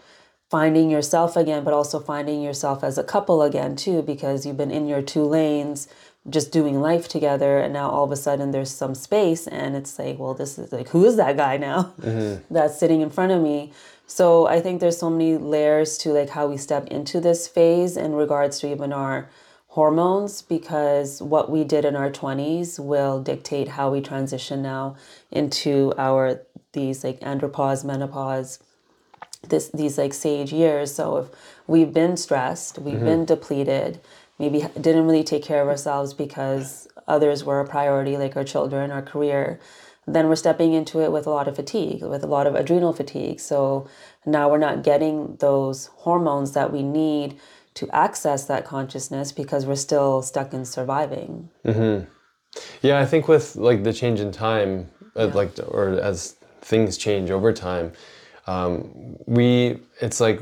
finding 0.50 0.90
yourself 0.90 1.36
again, 1.36 1.64
but 1.64 1.74
also 1.74 1.98
finding 1.98 2.40
yourself 2.42 2.84
as 2.84 2.98
a 2.98 3.04
couple 3.04 3.42
again 3.42 3.76
too, 3.76 4.02
because 4.02 4.46
you've 4.46 4.56
been 4.56 4.70
in 4.70 4.86
your 4.86 5.02
two 5.02 5.24
lanes, 5.24 5.88
just 6.28 6.52
doing 6.52 6.80
life 6.80 7.08
together, 7.08 7.58
and 7.58 7.72
now 7.72 7.88
all 7.88 8.04
of 8.04 8.12
a 8.12 8.16
sudden 8.16 8.50
there's 8.50 8.70
some 8.70 8.94
space, 8.94 9.46
and 9.46 9.76
it's 9.76 9.98
like, 9.98 10.18
well, 10.18 10.34
this 10.34 10.58
is 10.58 10.72
like, 10.72 10.88
who 10.88 11.04
is 11.04 11.16
that 11.16 11.36
guy 11.36 11.56
now 11.56 11.94
mm-hmm. 12.00 12.42
that's 12.52 12.78
sitting 12.78 13.00
in 13.00 13.10
front 13.10 13.32
of 13.32 13.42
me? 13.42 13.72
So 14.06 14.46
I 14.46 14.60
think 14.60 14.80
there's 14.80 14.98
so 14.98 15.10
many 15.10 15.36
layers 15.36 15.98
to 15.98 16.12
like 16.12 16.30
how 16.30 16.46
we 16.46 16.56
step 16.56 16.86
into 16.88 17.20
this 17.20 17.48
phase 17.48 17.96
in 17.96 18.14
regards 18.14 18.60
to 18.60 18.70
even 18.70 18.92
our 18.92 19.28
hormones 19.76 20.40
because 20.40 21.20
what 21.20 21.50
we 21.50 21.62
did 21.62 21.84
in 21.84 21.94
our 21.94 22.10
20s 22.10 22.78
will 22.78 23.22
dictate 23.22 23.68
how 23.68 23.90
we 23.90 24.00
transition 24.00 24.62
now 24.62 24.96
into 25.30 25.92
our 25.98 26.40
these 26.72 27.04
like 27.04 27.20
andropause 27.20 27.84
menopause 27.84 28.58
this 29.50 29.68
these 29.74 29.98
like 29.98 30.14
sage 30.14 30.50
years. 30.50 30.94
So 30.94 31.18
if 31.18 31.26
we've 31.66 31.92
been 31.92 32.16
stressed, 32.16 32.78
we've 32.78 32.94
mm-hmm. 32.94 33.04
been 33.04 33.24
depleted, 33.26 34.00
maybe 34.38 34.66
didn't 34.80 35.06
really 35.06 35.22
take 35.22 35.44
care 35.44 35.60
of 35.60 35.68
ourselves 35.68 36.14
because 36.14 36.88
others 37.06 37.44
were 37.44 37.60
a 37.60 37.68
priority, 37.68 38.16
like 38.16 38.34
our 38.34 38.44
children, 38.44 38.90
our 38.90 39.02
career, 39.02 39.60
then 40.06 40.26
we're 40.28 40.36
stepping 40.36 40.72
into 40.72 41.02
it 41.02 41.12
with 41.12 41.26
a 41.26 41.30
lot 41.30 41.48
of 41.48 41.56
fatigue, 41.56 42.02
with 42.02 42.24
a 42.24 42.26
lot 42.26 42.46
of 42.46 42.54
adrenal 42.54 42.94
fatigue. 42.94 43.40
So 43.40 43.86
now 44.24 44.50
we're 44.50 44.66
not 44.68 44.82
getting 44.82 45.36
those 45.36 45.90
hormones 45.96 46.52
that 46.52 46.72
we 46.72 46.82
need 46.82 47.38
to 47.76 47.88
access 47.94 48.44
that 48.46 48.64
consciousness 48.64 49.32
because 49.32 49.66
we're 49.66 49.76
still 49.76 50.22
stuck 50.22 50.52
in 50.52 50.64
surviving. 50.64 51.50
Yeah, 52.82 52.98
I 52.98 53.06
think 53.06 53.28
with 53.28 53.54
like 53.56 53.84
the 53.84 53.92
change 53.92 54.18
in 54.20 54.32
time, 54.32 54.90
uh, 55.14 55.28
like 55.28 55.52
or 55.68 56.00
as 56.00 56.36
things 56.62 56.96
change 56.96 57.30
over 57.30 57.52
time, 57.52 57.92
um, 58.46 59.16
we 59.26 59.78
it's 60.00 60.20
like 60.20 60.40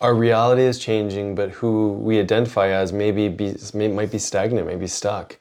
our 0.00 0.14
reality 0.14 0.62
is 0.62 0.78
changing, 0.78 1.34
but 1.34 1.50
who 1.50 1.92
we 1.94 2.20
identify 2.20 2.68
as 2.68 2.92
maybe 2.92 3.28
be 3.28 3.56
may, 3.74 3.88
might 3.88 4.12
be 4.12 4.18
stagnant, 4.18 4.66
maybe 4.66 4.86
stuck, 4.86 5.38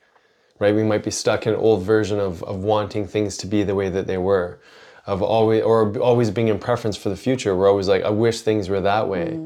right? 0.60 0.74
We 0.74 0.84
might 0.84 1.04
be 1.04 1.12
stuck 1.12 1.46
in 1.46 1.54
an 1.54 1.60
old 1.60 1.84
version 1.84 2.20
of 2.20 2.44
of 2.44 2.64
wanting 2.64 3.06
things 3.08 3.38
to 3.38 3.48
be 3.48 3.64
the 3.64 3.76
way 3.76 3.90
that 3.90 4.08
they 4.08 4.18
were, 4.18 4.60
of 5.06 5.22
always 5.22 5.62
or 5.62 5.96
always 6.00 6.32
being 6.32 6.48
in 6.48 6.58
preference 6.58 6.98
for 6.98 7.10
the 7.10 7.18
future. 7.18 7.56
We're 7.56 7.70
always 7.70 7.88
like, 7.88 8.04
I 8.04 8.10
wish 8.10 8.42
things 8.42 8.68
were 8.68 8.82
that 8.82 9.08
way. 9.08 9.40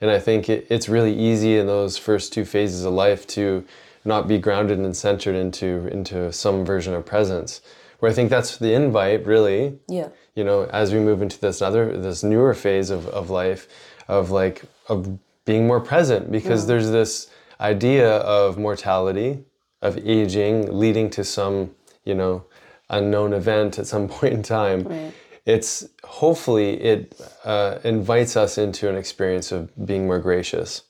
And 0.00 0.10
I 0.10 0.18
think 0.18 0.48
it, 0.48 0.66
it's 0.70 0.88
really 0.88 1.16
easy 1.16 1.56
in 1.56 1.66
those 1.66 1.96
first 1.96 2.32
two 2.32 2.44
phases 2.44 2.84
of 2.84 2.92
life 2.92 3.26
to 3.28 3.64
not 4.04 4.28
be 4.28 4.38
grounded 4.38 4.78
and 4.78 4.96
centered 4.96 5.34
into 5.34 5.88
into 5.88 6.32
some 6.32 6.64
version 6.64 6.94
of 6.94 7.04
presence. 7.04 7.60
Where 7.98 8.10
I 8.10 8.14
think 8.14 8.30
that's 8.30 8.58
the 8.58 8.72
invite, 8.74 9.26
really. 9.26 9.78
Yeah. 9.88 10.08
You 10.34 10.44
know, 10.44 10.64
as 10.66 10.92
we 10.92 11.00
move 11.00 11.22
into 11.22 11.40
this 11.40 11.62
other 11.62 11.96
this 11.96 12.22
newer 12.22 12.54
phase 12.54 12.90
of, 12.90 13.06
of 13.08 13.30
life, 13.30 13.68
of 14.06 14.30
like 14.30 14.62
of 14.88 15.18
being 15.44 15.66
more 15.66 15.80
present, 15.80 16.30
because 16.30 16.66
there's 16.66 16.90
this 16.90 17.28
idea 17.60 18.16
of 18.18 18.58
mortality, 18.58 19.44
of 19.80 19.96
aging, 19.98 20.78
leading 20.78 21.08
to 21.10 21.24
some, 21.24 21.74
you 22.04 22.14
know, 22.14 22.44
unknown 22.90 23.32
event 23.32 23.78
at 23.78 23.86
some 23.86 24.08
point 24.16 24.34
in 24.34 24.42
time 24.42 24.84
Right. 24.84 25.12
It's 25.46 25.88
hopefully 26.04 26.80
it 26.82 27.18
uh, 27.44 27.78
invites 27.84 28.36
us 28.36 28.58
into 28.58 28.88
an 28.88 28.96
experience 28.96 29.52
of 29.52 29.70
being 29.86 30.06
more 30.06 30.18
gracious 30.18 30.82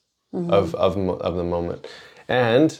of, 0.50 0.74
of, 0.74 0.96
of 0.98 1.36
the 1.36 1.44
moment. 1.44 1.86
And 2.28 2.78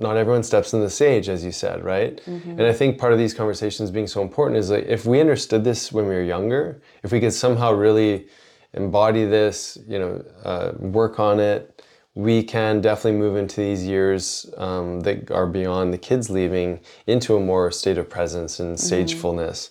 not 0.00 0.16
everyone 0.16 0.42
steps 0.42 0.72
in 0.72 0.80
the 0.80 0.88
sage 0.88 1.28
as 1.28 1.44
you 1.44 1.52
said 1.52 1.84
right? 1.84 2.20
And 2.58 2.62
i 2.62 2.72
think 2.72 2.98
part 2.98 3.12
of 3.12 3.18
these 3.18 3.34
conversations 3.34 3.90
being 3.90 4.06
so 4.06 4.22
important 4.22 4.58
is 4.58 4.70
like 4.70 4.86
if 4.86 5.04
we 5.04 5.20
understood 5.20 5.64
this 5.64 5.92
when 5.92 6.06
we 6.08 6.14
were 6.14 6.22
younger 6.22 6.80
if 7.02 7.12
we 7.12 7.20
could 7.20 7.34
somehow 7.34 7.72
really 7.72 8.26
embody 8.72 9.24
this 9.24 9.76
you 9.86 9.98
know 9.98 10.24
uh, 10.44 10.72
work 10.78 11.20
on 11.20 11.40
it 11.40 11.75
we 12.16 12.42
can 12.42 12.80
definitely 12.80 13.20
move 13.20 13.36
into 13.36 13.56
these 13.56 13.86
years 13.86 14.50
um, 14.56 15.00
that 15.00 15.30
are 15.30 15.46
beyond 15.46 15.92
the 15.92 15.98
kids 15.98 16.30
leaving 16.30 16.80
into 17.06 17.36
a 17.36 17.40
more 17.40 17.70
state 17.70 17.98
of 17.98 18.08
presence 18.08 18.58
and 18.58 18.78
sagefulness. 18.78 19.68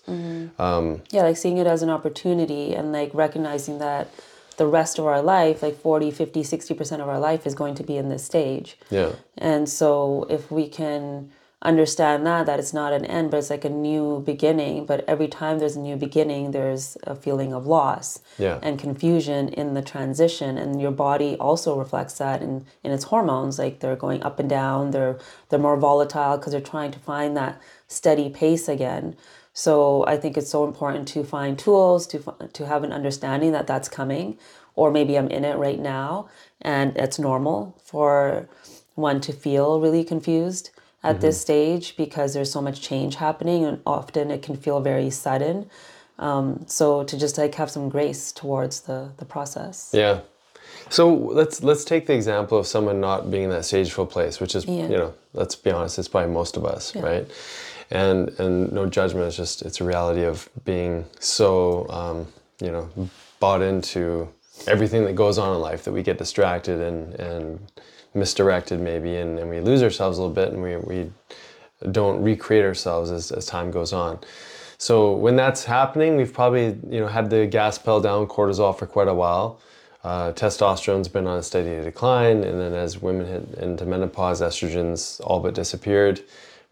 Um, 0.60 1.02
Yeah, 1.10 1.24
like 1.24 1.38
seeing 1.38 1.58
it 1.58 1.66
as 1.66 1.82
an 1.82 1.90
opportunity 1.90 2.76
and 2.76 2.92
like 2.92 3.10
recognizing 3.16 3.80
that 3.80 4.12
the 4.58 4.68
rest 4.68 5.00
of 5.00 5.08
our 5.08 5.24
life, 5.24 5.64
like 5.64 5.76
40, 5.76 6.12
50, 6.12 6.44
60% 6.44 7.02
of 7.02 7.10
our 7.10 7.20
life 7.20 7.48
is 7.48 7.56
going 7.56 7.74
to 7.76 7.84
be 7.84 7.98
in 7.98 8.10
this 8.10 8.24
stage. 8.24 8.78
yeah. 8.92 9.14
And 9.40 9.68
so 9.68 10.28
if 10.30 10.52
we 10.52 10.68
can 10.70 11.32
understand 11.72 12.26
that 12.28 12.46
that 12.46 12.60
it's 12.60 12.74
not 12.74 12.94
an 12.94 13.06
end 13.06 13.32
but 13.32 13.38
it's 13.38 13.50
like 13.50 13.66
a 13.66 13.70
new 13.70 14.22
beginning. 14.26 14.86
But 14.86 15.04
every 15.08 15.28
time 15.28 15.60
there's 15.60 15.76
a 15.76 15.80
new 15.90 15.98
beginning 15.98 16.52
there's 16.52 16.98
a 17.04 17.16
feeling 17.16 17.52
of 17.54 17.66
loss 17.66 18.20
Yeah. 18.38 18.60
and 18.62 18.80
confusion 18.80 19.50
in 19.50 19.74
the 19.74 19.82
transition. 19.82 20.58
And 20.58 20.82
your 20.82 20.92
body 20.92 21.36
also 21.48 21.78
reflects 21.78 22.16
that 22.24 22.42
in, 22.42 22.66
in 22.84 22.92
its 22.92 23.06
hormones. 23.06 23.60
Like 23.60 23.80
they're 23.80 23.96
going 24.06 24.22
up 24.24 24.40
and 24.40 24.50
down. 24.50 24.92
They're 24.92 25.18
they're 25.50 25.60
more 25.68 25.78
volatile 25.78 26.38
because 26.38 26.52
they're 26.54 26.72
trying 26.76 26.92
to 26.92 27.00
find 27.00 27.36
that 27.36 27.60
steady 27.88 28.30
pace 28.30 28.68
again. 28.78 29.16
So 29.58 30.04
i 30.06 30.18
think 30.18 30.36
it's 30.38 30.52
so 30.52 30.66
important 30.66 31.08
to 31.14 31.24
find 31.24 31.58
tools 31.58 32.06
to 32.08 32.18
to 32.58 32.66
have 32.72 32.84
an 32.84 32.92
understanding 33.00 33.52
that 33.54 33.68
that's 33.68 33.88
coming 34.00 34.38
or 34.76 34.92
maybe 34.92 35.14
i'm 35.18 35.30
in 35.38 35.46
it 35.52 35.56
right 35.68 35.80
now 35.80 36.28
and 36.62 36.88
it's 36.98 37.18
normal 37.30 37.60
for 37.92 38.50
one 38.96 39.22
to 39.22 39.32
feel 39.32 39.80
really 39.80 40.04
confused 40.04 40.72
at 41.10 41.22
this 41.22 41.40
stage 41.40 41.96
because 41.98 42.34
there's 42.34 42.52
so 42.52 42.62
much 42.62 42.82
change 42.82 43.16
happening 43.16 43.66
and 43.66 43.80
often 43.86 44.32
it 44.32 44.42
can 44.42 44.56
feel 44.56 44.80
very 44.80 45.10
sudden 45.10 45.70
um, 46.20 46.64
so 46.68 47.04
to 47.04 47.18
just 47.18 47.38
like 47.38 47.56
have 47.56 47.70
some 47.70 47.90
grace 47.90 48.32
towards 48.32 48.82
the 48.82 49.10
the 49.18 49.26
process 49.26 49.92
Yeah. 49.94 50.20
So 50.90 51.14
let's 51.14 51.64
let's 51.64 51.84
take 51.84 52.06
the 52.06 52.14
example 52.14 52.58
of 52.58 52.68
someone 52.68 53.00
not 53.00 53.32
being 53.32 53.46
in 53.46 53.50
that 53.50 53.66
sageful 53.66 54.06
place, 54.06 54.40
which 54.40 54.54
is 54.56 54.66
Yeah. 54.66 54.88
you 54.88 54.98
know, 54.98 55.14
let's 55.34 55.56
be 55.56 55.72
honest, 55.72 55.98
it's 56.00 56.08
probably 56.08 56.32
most 56.32 56.58
of 56.58 56.66
us, 56.66 56.96
right? 56.96 57.26
And 57.90 58.30
and 58.40 58.72
no 58.72 58.86
judgment. 58.86 59.28
It's 59.28 59.36
just 59.38 59.62
it's 59.64 59.82
a 59.82 59.84
reality 59.84 60.24
of 60.24 60.48
being 60.64 61.06
so 61.20 61.88
um, 61.90 62.28
you 62.66 62.72
know 62.72 62.90
bought 63.40 63.62
into 63.62 64.28
everything 64.68 65.06
that 65.06 65.16
goes 65.16 65.38
on 65.38 65.56
in 65.56 65.62
life 65.62 65.84
that 65.86 65.94
we 65.94 66.04
get 66.04 66.18
distracted 66.18 66.80
and 66.80 67.14
and 67.20 67.60
misdirected 68.16 68.80
maybe, 68.80 69.16
and, 69.18 69.40
and 69.40 69.50
we 69.50 69.60
lose 69.60 69.84
ourselves 69.84 70.18
a 70.18 70.22
little 70.22 70.36
bit, 70.36 70.54
and 70.54 70.62
we 70.62 70.78
we 70.78 71.12
don't 71.92 72.22
recreate 72.24 72.64
ourselves 72.64 73.12
as, 73.12 73.32
as 73.32 73.46
time 73.46 73.72
goes 73.72 73.94
on. 73.94 74.20
So 74.78 75.14
when 75.14 75.36
that's 75.36 75.64
happening, 75.66 76.18
we've 76.18 76.34
probably 76.34 76.78
you 76.90 77.00
know 77.00 77.08
had 77.08 77.30
the 77.30 77.46
gas 77.46 77.78
pedal 77.78 78.02
down 78.02 78.28
cortisol 78.28 78.78
for 78.78 78.86
quite 78.86 79.08
a 79.08 79.14
while. 79.14 79.60
Uh, 80.04 80.32
testosterone's 80.34 81.08
been 81.08 81.26
on 81.26 81.40
a 81.40 81.44
steady 81.44 81.84
decline, 81.84 82.44
and 82.44 82.60
then 82.60 82.74
as 82.74 83.02
women 83.02 83.26
hit 83.26 83.58
into 83.58 83.86
menopause, 83.86 84.40
estrogens 84.40 85.20
all 85.22 85.40
but 85.40 85.56
disappeared, 85.56 86.22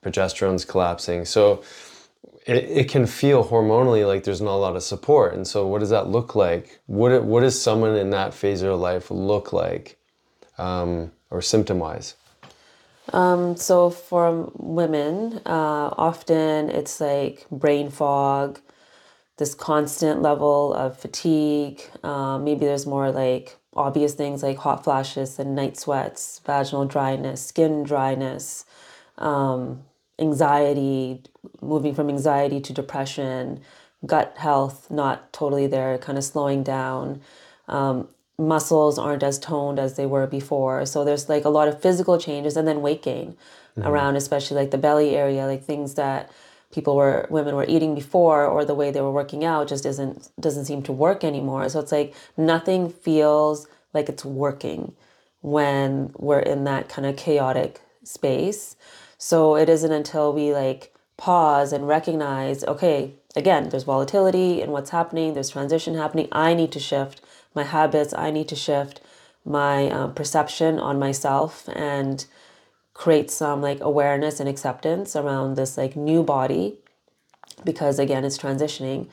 progesterone's 0.04 0.66
collapsing. 0.66 1.26
So 1.26 1.64
it, 2.46 2.66
it 2.66 2.90
can 2.90 3.08
feel 3.08 3.44
hormonally 3.44 4.06
like 4.06 4.24
there's 4.24 4.42
not 4.42 4.54
a 4.54 4.58
lot 4.58 4.76
of 4.76 4.84
support. 4.84 5.34
And 5.34 5.48
so 5.48 5.66
what 5.66 5.80
does 5.80 5.90
that 5.90 6.10
look 6.10 6.36
like? 6.36 6.80
What 6.86 7.24
what 7.24 7.42
does 7.42 7.60
someone 7.60 7.96
in 7.96 8.12
that 8.12 8.34
phase 8.34 8.62
of 8.62 8.68
their 8.68 8.76
life 8.76 9.10
look 9.10 9.54
like, 9.54 9.98
um, 10.58 11.12
or 11.34 11.42
symptom 11.42 11.80
wise? 11.80 12.16
So 13.58 13.90
for 13.90 14.52
women, 14.58 15.42
uh, 15.46 15.94
often 15.98 16.70
it's 16.70 17.02
like 17.02 17.48
brain 17.52 17.90
fog, 17.90 18.60
this 19.38 19.56
constant 19.56 20.22
level 20.22 20.74
of 20.74 20.98
fatigue. 20.98 21.82
Um, 22.04 22.44
maybe 22.46 22.66
there's 22.66 22.86
more 22.86 23.12
like 23.12 23.58
obvious 23.76 24.14
things 24.14 24.44
like 24.44 24.58
hot 24.58 24.84
flashes 24.84 25.40
and 25.40 25.56
night 25.56 25.78
sweats, 25.78 26.42
vaginal 26.46 26.86
dryness, 26.86 27.46
skin 27.46 27.84
dryness, 27.84 28.66
um, 29.18 29.84
anxiety, 30.20 31.22
moving 31.62 31.96
from 31.96 32.10
anxiety 32.10 32.62
to 32.62 32.74
depression, 32.74 33.62
gut 34.06 34.36
health 34.38 34.92
not 34.92 35.34
totally 35.34 35.68
there, 35.68 35.98
kind 35.98 36.18
of 36.18 36.24
slowing 36.24 36.64
down. 36.64 37.22
Um, 37.68 38.10
muscles 38.38 38.98
aren't 38.98 39.24
as 39.24 39.40
toned 39.40 39.80
as 39.80 39.96
they 39.96 40.06
were 40.06 40.28
before. 40.28 40.86
So 40.86 41.04
there's 41.04 41.30
like 41.30 41.46
a 41.46 41.50
lot 41.50 41.68
of 41.68 41.82
physical 41.82 42.18
changes 42.18 42.58
and 42.58 42.68
then 42.68 42.82
weight 42.82 43.04
gain 43.04 43.36
mm-hmm. 43.78 43.88
around, 43.88 44.16
especially 44.16 44.58
like 44.58 44.72
the 44.72 44.78
belly 44.78 45.16
area, 45.16 45.46
like 45.46 45.64
things 45.64 45.96
that 45.96 46.32
people 46.72 46.96
were 46.96 47.28
women 47.30 47.56
were 47.56 47.66
eating 47.68 47.94
before 47.94 48.46
or 48.46 48.66
the 48.66 48.74
way 48.74 48.90
they 48.90 49.02
were 49.02 49.12
working 49.12 49.46
out 49.46 49.68
just 49.68 49.86
isn't 49.86 50.30
doesn't 50.40 50.66
seem 50.66 50.82
to 50.84 50.92
work 50.92 51.24
anymore. 51.24 51.70
So 51.70 51.80
it's 51.80 51.92
like 51.92 52.16
nothing 52.36 52.90
feels 52.90 53.68
like 53.94 54.10
it's 54.10 54.26
working 54.26 54.94
when 55.42 56.12
we're 56.18 56.40
in 56.40 56.64
that 56.64 56.90
kind 56.90 57.06
of 57.06 57.16
chaotic 57.16 57.82
space. 58.04 58.76
So 59.18 59.56
it 59.56 59.70
isn't 59.70 59.92
until 59.92 60.34
we 60.34 60.54
like 60.54 60.94
pause 61.18 61.72
and 61.72 61.88
recognize, 61.88 62.64
okay, 62.64 63.14
again, 63.36 63.70
there's 63.70 63.84
volatility 63.84 64.62
in 64.62 64.72
what's 64.72 64.90
happening, 64.90 65.34
there's 65.34 65.50
transition 65.50 65.96
happening. 65.96 66.28
I 66.32 66.54
need 66.54 66.72
to 66.72 66.80
shift 66.80 67.22
my 67.56 67.64
habits, 67.64 68.14
I 68.14 68.32
need 68.32 68.48
to 68.50 68.56
shift 68.56 69.02
my 69.46 69.90
um, 69.90 70.14
perception 70.14 70.80
on 70.80 71.00
myself 71.00 71.68
and 71.74 72.26
create 72.94 73.30
some 73.32 73.62
like 73.62 73.80
awareness 73.82 74.40
and 74.40 74.48
acceptance 74.48 75.16
around 75.16 75.56
this 75.56 75.78
like 75.78 75.96
new 75.96 76.24
body 76.24 76.76
because 77.66 78.00
again 78.00 78.24
it's 78.24 78.38
transitioning 78.38 79.08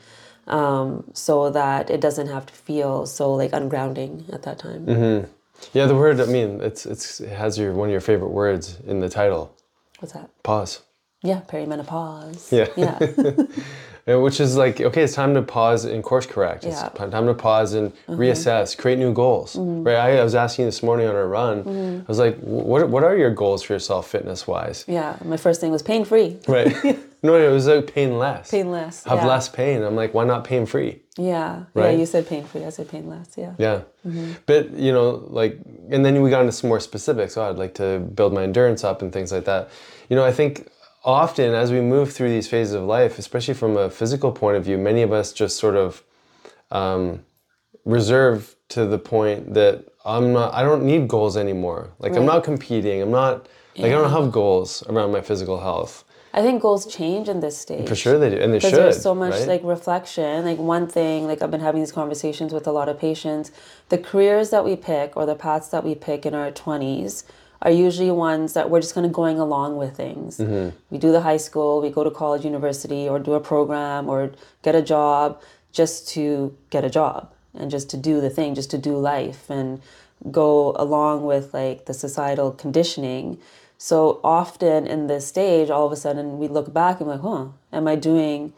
um, 0.47 1.03
so 1.13 1.49
that 1.49 1.89
it 1.89 1.99
doesn't 1.99 2.27
have 2.27 2.45
to 2.45 2.53
feel 2.53 3.05
so 3.05 3.33
like 3.33 3.51
ungrounding 3.51 4.31
at 4.33 4.43
that 4.43 4.59
time 4.59 4.85
mm-hmm. 4.85 5.31
Yeah, 5.73 5.85
the 5.85 5.95
word. 5.95 6.19
I 6.19 6.25
mean, 6.25 6.59
it's 6.61 6.85
it's 6.85 7.19
it 7.21 7.29
has 7.29 7.57
your 7.57 7.73
one 7.73 7.89
of 7.89 7.91
your 7.91 8.01
favorite 8.01 8.29
words 8.31 8.79
in 8.87 8.99
the 8.99 9.09
title. 9.09 9.55
what's 9.99 10.13
that 10.13 10.29
Pause. 10.43 10.81
yeah 11.21 11.41
perimenopause 11.47 12.51
Yeah. 12.51 12.67
yeah 12.75 12.97
Yeah, 14.11 14.17
Which 14.17 14.39
is 14.39 14.55
like, 14.57 14.81
okay, 14.81 15.03
it's 15.03 15.13
time 15.13 15.33
to 15.35 15.41
pause 15.41 15.85
and 15.85 16.03
course 16.03 16.25
correct. 16.25 16.65
It's 16.65 16.81
Yeah. 16.81 16.89
time 16.89 17.27
to 17.27 17.33
pause 17.33 17.73
and 17.73 17.91
mm-hmm. 17.91 18.19
reassess, 18.19 18.77
create 18.77 18.99
new 18.99 19.13
goals. 19.13 19.55
Mm-hmm. 19.55 19.83
Right? 19.83 19.95
I, 19.95 20.19
I 20.19 20.23
was 20.23 20.35
asking 20.35 20.63
you 20.63 20.67
this 20.67 20.83
morning 20.83 21.07
on 21.07 21.15
our 21.15 21.27
run. 21.27 21.63
Mm-hmm. 21.63 21.99
I 22.01 22.07
was 22.07 22.19
like, 22.19 22.37
what 22.39 22.89
what 22.89 23.03
are 23.03 23.15
your 23.15 23.31
goals 23.31 23.63
for 23.63 23.73
yourself, 23.73 24.07
fitness 24.07 24.47
wise? 24.47 24.85
yeah 24.87 25.15
my 25.23 25.37
first 25.37 25.61
thing 25.61 25.71
was 25.71 25.81
pain 25.81 26.03
free 26.05 26.37
Right. 26.47 26.71
No, 26.83 26.97
no, 27.23 27.35
it 27.35 27.51
was 27.51 27.67
like 27.67 27.93
pain 27.93 28.17
less. 28.17 28.51
Pain 28.51 28.71
less. 28.71 29.03
Have 29.05 29.19
yeah. 29.19 29.27
less 29.27 29.49
pain. 29.49 29.83
I'm 29.83 29.95
like, 29.95 30.13
why 30.13 30.25
not 30.25 30.43
pain 30.43 30.65
free? 30.65 31.01
Yeah. 31.17 31.65
Right? 31.73 31.91
Yeah, 31.91 31.99
you 31.99 32.05
said 32.05 32.27
pain 32.27 32.43
free. 32.45 32.63
I 32.65 32.69
said 32.69 32.89
pain 32.89 33.07
less. 33.07 33.35
Yeah. 33.37 33.53
Yeah. 33.57 33.81
But, 34.45 34.71
you 34.71 34.91
know, 34.91 35.27
like, 35.29 35.59
and 35.89 36.05
then 36.05 36.21
we 36.21 36.29
got 36.29 36.41
into 36.41 36.53
some 36.53 36.69
more 36.69 36.79
specifics. 36.79 37.37
Oh, 37.37 37.49
I'd 37.49 37.57
like 37.57 37.75
to 37.75 37.99
build 37.99 38.33
my 38.33 38.43
endurance 38.43 38.83
up 38.83 39.01
and 39.01 39.11
things 39.11 39.31
like 39.31 39.45
that. 39.45 39.69
You 40.09 40.15
know, 40.15 40.25
I 40.25 40.31
think 40.31 40.67
often 41.03 41.53
as 41.53 41.71
we 41.71 41.81
move 41.81 42.13
through 42.13 42.29
these 42.29 42.47
phases 42.47 42.73
of 42.73 42.83
life, 42.83 43.17
especially 43.17 43.53
from 43.53 43.77
a 43.77 43.89
physical 43.89 44.31
point 44.31 44.57
of 44.57 44.63
view, 44.63 44.77
many 44.77 45.01
of 45.01 45.11
us 45.11 45.33
just 45.33 45.57
sort 45.57 45.75
of 45.75 46.03
um, 46.69 47.23
reserve 47.85 48.55
to 48.69 48.85
the 48.85 48.97
point 48.97 49.53
that 49.53 49.85
I'm 50.05 50.33
not, 50.33 50.53
I 50.53 50.63
don't 50.63 50.83
need 50.83 51.07
goals 51.07 51.37
anymore. 51.37 51.91
Like, 51.99 52.15
I'm 52.15 52.25
not 52.25 52.43
competing. 52.43 53.01
I'm 53.01 53.11
not, 53.11 53.47
like, 53.75 53.87
I 53.87 53.89
don't 53.89 54.11
have 54.11 54.31
goals 54.31 54.83
around 54.87 55.11
my 55.11 55.21
physical 55.21 55.59
health. 55.59 56.03
I 56.33 56.41
think 56.41 56.61
goals 56.61 56.85
change 56.85 57.27
in 57.27 57.41
this 57.41 57.57
stage. 57.57 57.87
For 57.87 57.95
sure 57.95 58.17
they 58.17 58.29
do. 58.29 58.37
And 58.37 58.53
they 58.53 58.57
because 58.57 58.69
should. 58.69 58.79
there's 58.79 59.01
so 59.01 59.13
much 59.13 59.33
right? 59.33 59.47
like 59.47 59.61
reflection 59.63 60.45
like 60.45 60.57
one 60.57 60.87
thing 60.87 61.27
like 61.27 61.41
i've 61.41 61.51
been 61.51 61.59
having 61.59 61.81
these 61.81 61.91
conversations 61.91 62.53
with 62.53 62.67
a 62.67 62.71
lot 62.71 62.87
of 62.87 62.97
patients 62.97 63.51
the 63.89 63.97
careers 63.97 64.49
that 64.51 64.63
we 64.63 64.77
pick 64.77 65.17
or 65.17 65.25
the 65.25 65.35
paths 65.35 65.67
that 65.69 65.83
we 65.83 65.93
pick 65.93 66.25
in 66.25 66.33
our 66.33 66.49
20s 66.51 67.23
are 67.61 67.71
usually 67.71 68.11
ones 68.11 68.53
that 68.53 68.69
we're 68.69 68.81
just 68.81 68.93
kind 68.93 69.05
of 69.05 69.13
going 69.13 69.39
along 69.39 69.77
with 69.77 69.95
things 69.95 70.37
Mm-hmm. 70.37 70.75
we 70.89 70.97
do 70.97 71.11
the 71.11 71.21
high 71.21 71.37
school 71.37 71.81
we 71.81 71.89
go 71.89 72.03
to 72.03 72.11
college 72.11 72.43
university 72.45 73.07
or 73.07 73.19
do 73.19 73.33
a 73.33 73.39
program 73.39 74.09
or 74.09 74.31
get 74.63 74.75
a 74.75 74.81
job 74.81 75.41
just 75.71 76.07
to 76.09 76.55
get 76.69 76.83
a 76.83 76.89
job 76.89 77.31
and 77.53 77.69
just 77.69 77.89
to 77.91 77.97
do 77.97 78.21
the 78.21 78.29
thing 78.29 78.55
just 78.55 78.71
to 78.71 78.77
do 78.77 78.97
life 78.97 79.49
and 79.49 79.81
go 80.31 80.75
along 80.77 81.23
with 81.25 81.53
like 81.53 81.85
the 81.85 81.93
societal 81.93 82.51
conditioning 82.51 83.37
so 83.83 84.19
often 84.23 84.85
in 84.85 85.07
this 85.07 85.25
stage, 85.25 85.71
all 85.71 85.87
of 85.87 85.91
a 85.91 85.95
sudden 85.95 86.37
we 86.37 86.47
look 86.47 86.71
back 86.71 86.99
and 86.99 87.07
we're 87.07 87.15
like, 87.15 87.23
huh, 87.23 87.45
am 87.73 87.87
I 87.87 87.95
doing 87.95 88.53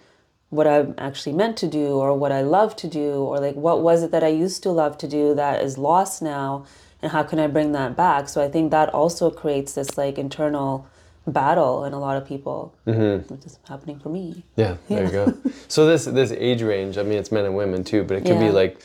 what 0.50 0.68
I'm 0.68 0.96
actually 0.98 1.32
meant 1.32 1.56
to 1.60 1.68
do 1.68 1.96
or 1.96 2.14
what 2.14 2.34
I 2.34 2.42
love 2.42 2.76
to 2.84 2.90
do? 2.90 3.24
Or 3.24 3.40
like, 3.40 3.56
what 3.56 3.82
was 3.82 4.04
it 4.04 4.12
that 4.12 4.22
I 4.22 4.28
used 4.28 4.64
to 4.64 4.70
love 4.72 4.98
to 4.98 5.08
do 5.08 5.34
that 5.34 5.64
is 5.64 5.78
lost 5.78 6.22
now? 6.22 6.66
And 7.04 7.12
how 7.12 7.22
can 7.22 7.38
I 7.38 7.48
bring 7.48 7.74
that 7.74 7.98
back? 7.98 8.30
So 8.30 8.42
I 8.42 8.50
think 8.50 8.72
that 8.72 8.88
also 8.94 9.30
creates 9.30 9.74
this 9.74 9.98
like 9.98 10.18
internal 10.18 10.88
battle 11.28 11.84
in 11.84 11.92
a 11.92 12.00
lot 12.00 12.16
of 12.16 12.26
people, 12.26 12.74
which 12.86 13.46
is 13.46 13.60
happening 13.68 14.00
for 14.00 14.08
me. 14.08 14.46
Yeah, 14.56 14.78
there 14.88 15.04
you 15.06 15.12
go. 15.12 15.38
So 15.68 15.86
this 15.86 16.06
this 16.06 16.32
age 16.32 16.62
range, 16.62 16.98
I 16.98 17.04
mean, 17.04 17.18
it's 17.20 17.30
men 17.32 17.44
and 17.44 17.56
women 17.58 17.84
too, 17.84 18.06
but 18.06 18.16
it 18.16 18.26
could 18.26 18.40
be 18.40 18.52
like 18.52 18.80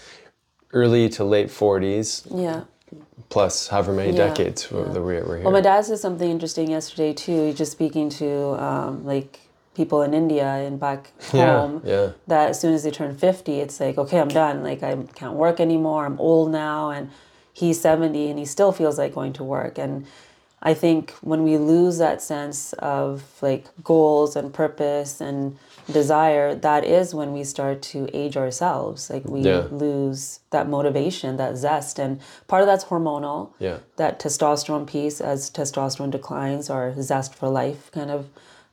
early 0.72 1.08
to 1.10 1.24
late 1.24 1.46
40s 1.46 2.26
Yeah. 2.34 2.62
plus 3.28 3.68
however 3.68 3.92
many 3.92 4.10
Yeah, 4.10 4.28
decades 4.28 4.68
that 4.68 4.74
we're, 4.74 5.24
we're 5.24 5.36
here. 5.36 5.44
Well, 5.44 5.52
my 5.52 5.60
dad 5.60 5.84
said 5.84 5.98
something 6.00 6.28
interesting 6.28 6.68
yesterday 6.70 7.12
too. 7.12 7.46
He's 7.46 7.54
just 7.56 7.72
speaking 7.72 8.10
to 8.10 8.62
um, 8.62 9.04
like 9.06 9.40
people 9.74 10.02
in 10.02 10.12
India 10.12 10.44
and 10.66 10.80
back 10.80 11.12
home 11.30 11.82
Yeah, 11.84 11.90
yeah. 11.94 12.10
That 12.26 12.50
as 12.50 12.60
soon 12.60 12.74
as 12.74 12.82
they 12.82 12.90
turn 12.90 13.16
fifty, 13.16 13.60
it's 13.60 13.78
like 13.78 13.96
okay, 13.96 14.18
I'm 14.18 14.28
done. 14.28 14.64
Like 14.64 14.82
I 14.82 14.96
can't 15.14 15.34
work 15.34 15.60
anymore. 15.60 16.04
I'm 16.04 16.18
old 16.18 16.50
now, 16.50 16.90
and 16.90 17.10
he's 17.60 17.78
seventy, 17.80 18.24
and 18.30 18.38
he 18.38 18.44
still 18.56 18.72
feels 18.72 18.96
like 18.98 19.12
going 19.14 19.32
to 19.34 19.44
work. 19.44 19.78
And 19.78 20.06
I 20.70 20.74
think 20.74 21.12
when 21.30 21.40
we 21.48 21.56
lose 21.56 21.96
that 21.98 22.20
sense 22.20 22.72
of 22.96 23.22
like 23.40 23.64
goals 23.84 24.34
and 24.36 24.52
purpose 24.52 25.20
and 25.20 25.56
desire, 25.98 26.54
that 26.68 26.82
is 26.84 27.14
when 27.14 27.32
we 27.32 27.44
start 27.44 27.80
to 27.92 27.98
age 28.12 28.36
ourselves. 28.36 29.08
Like 29.12 29.24
we 29.36 29.40
Yeah. 29.42 29.64
lose 29.70 30.40
that 30.50 30.68
motivation, 30.68 31.36
that 31.36 31.56
zest, 31.56 31.98
and 31.98 32.18
part 32.48 32.62
of 32.62 32.66
that's 32.70 32.84
hormonal 32.90 33.40
Yeah. 33.58 33.78
that 33.96 34.18
testosterone 34.18 34.86
piece 34.86 35.20
as 35.32 35.50
testosterone 35.50 36.10
declines 36.10 36.68
our 36.70 36.86
zest 37.10 37.34
for 37.34 37.48
life 37.62 37.90
kind 37.92 38.10
of 38.10 38.26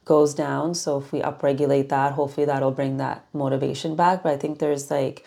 goes 0.05 0.35
down 0.35 0.75
so 0.75 0.89
if 1.01 1.11
we 1.11 1.19
upregulate 1.29 1.87
that 1.89 2.09
hopefully 2.13 2.45
that'll 2.45 2.69
bring 2.81 2.97
that 2.97 3.17
motivation 3.33 3.95
back 3.95 4.21
but 4.21 4.31
i 4.31 4.37
think 4.37 4.59
there's 4.59 4.91
like 4.91 5.17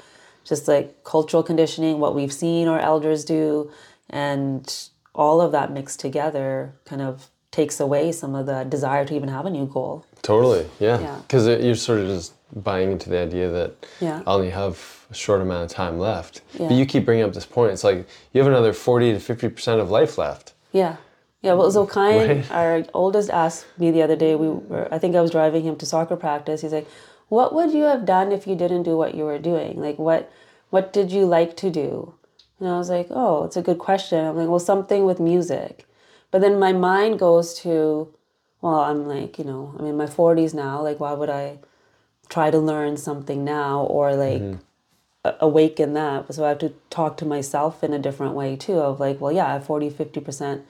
just 0.49 0.67
like 0.69 1.05
cultural 1.05 1.43
conditioning 1.43 1.99
what 2.01 2.15
we've 2.15 2.33
seen 2.33 2.69
our 2.69 2.81
elders 2.81 3.25
do 3.25 3.71
and 4.11 4.89
all 5.15 5.41
of 5.41 5.53
that 5.53 5.71
mixed 5.73 6.01
together 6.01 6.75
kind 6.85 7.03
of 7.03 7.29
takes 7.51 7.81
away 7.81 8.13
some 8.13 8.35
of 8.35 8.47
the 8.47 8.65
desire 8.65 9.05
to 9.05 9.15
even 9.15 9.29
have 9.29 9.47
a 9.47 9.51
new 9.51 9.67
goal 9.67 10.05
Totally, 10.23 10.67
yeah. 10.81 10.99
Yeah. 11.01 11.17
Because 11.23 11.47
you're 11.65 11.75
sort 11.77 12.01
of 12.01 12.09
just 12.09 12.33
buying 12.53 12.91
into 12.91 13.09
the 13.09 13.19
idea 13.19 13.49
that 13.51 13.87
Yeah. 14.01 14.23
I 14.27 14.35
only 14.35 14.51
have 14.51 15.07
a 15.11 15.15
short 15.15 15.41
amount 15.41 15.65
of 15.65 15.71
time 15.71 15.99
left. 15.99 16.41
Yeah. 16.55 16.69
But 16.69 16.77
you 16.77 16.87
keep 16.87 17.05
bringing 17.05 17.25
up 17.25 17.33
this 17.33 17.47
point. 17.47 17.73
It's 17.73 17.85
like 17.85 18.07
you 18.33 18.41
have 18.43 18.49
another 18.51 18.73
40 18.73 19.13
to 19.13 19.19
50% 19.21 19.81
of 19.81 19.91
life 19.91 20.19
left. 20.19 20.55
Yeah. 20.73 20.97
Yeah, 21.41 21.53
well, 21.55 21.71
so 21.71 21.87
kind, 21.87 22.29
Right. 22.29 22.51
our 22.51 22.85
oldest 22.95 23.31
asked 23.31 23.65
me 23.79 23.93
the 23.93 24.03
other 24.03 24.17
day, 24.17 24.35
we 24.35 24.49
were, 24.49 24.89
I 24.93 24.99
think 24.99 25.15
I 25.15 25.21
was 25.21 25.31
driving 25.31 25.63
him 25.63 25.77
to 25.77 25.87
soccer 25.87 26.17
practice. 26.17 26.63
He's 26.63 26.73
like, 26.73 26.89
what 27.29 27.55
would 27.55 27.73
you 27.73 27.85
have 27.85 28.05
done 28.05 28.33
if 28.33 28.47
you 28.47 28.55
didn't 28.55 28.85
do 28.85 28.97
what 28.97 29.15
you 29.15 29.25
were 29.25 29.39
doing? 29.39 29.81
Like, 29.81 29.99
what, 29.99 30.31
what 30.71 30.93
did 30.93 31.13
you 31.13 31.25
like 31.27 31.57
to 31.59 31.71
do? 31.71 32.15
And 32.59 32.69
I 32.69 32.79
was 32.79 32.91
like, 32.91 33.09
oh, 33.11 33.45
it's 33.45 33.57
a 33.57 33.63
good 33.63 33.79
question. 33.79 34.25
I'm 34.25 34.37
like, 34.37 34.49
well, 34.49 34.59
something 34.59 35.05
with 35.05 35.21
music. 35.21 35.87
But 36.31 36.41
then 36.41 36.59
my 36.59 36.73
mind 36.73 37.19
goes 37.19 37.55
to, 37.61 38.13
well, 38.61 38.81
I'm 38.81 39.07
like, 39.07 39.39
you 39.39 39.45
know, 39.45 39.75
I'm 39.79 39.87
in 39.87 39.97
my 39.97 40.07
40s 40.07 40.55
now. 40.55 40.83
Like, 40.83 41.01
why 41.01 41.13
would 41.13 41.31
I 41.31 41.59
try 42.29 42.51
to 42.51 42.59
learn 42.59 42.97
something 42.97 43.45
now 43.45 43.83
or 43.83 44.15
like 44.15 44.43
mm-hmm. 44.43 44.61
a- 45.25 45.37
awaken 45.41 45.95
that? 45.95 46.33
So 46.35 46.45
I 46.45 46.51
have 46.51 46.59
to 46.59 46.75
talk 46.91 47.17
to 47.19 47.25
myself 47.25 47.85
in 47.85 47.93
a 47.93 47.99
different 47.99 48.35
way 48.35 48.57
too 48.57 48.79
of 48.81 49.01
like, 49.01 49.21
well, 49.21 49.33
yeah, 49.33 49.47
I 49.47 49.53
have 49.53 49.67
40, 49.67 49.91
50% 49.91 50.63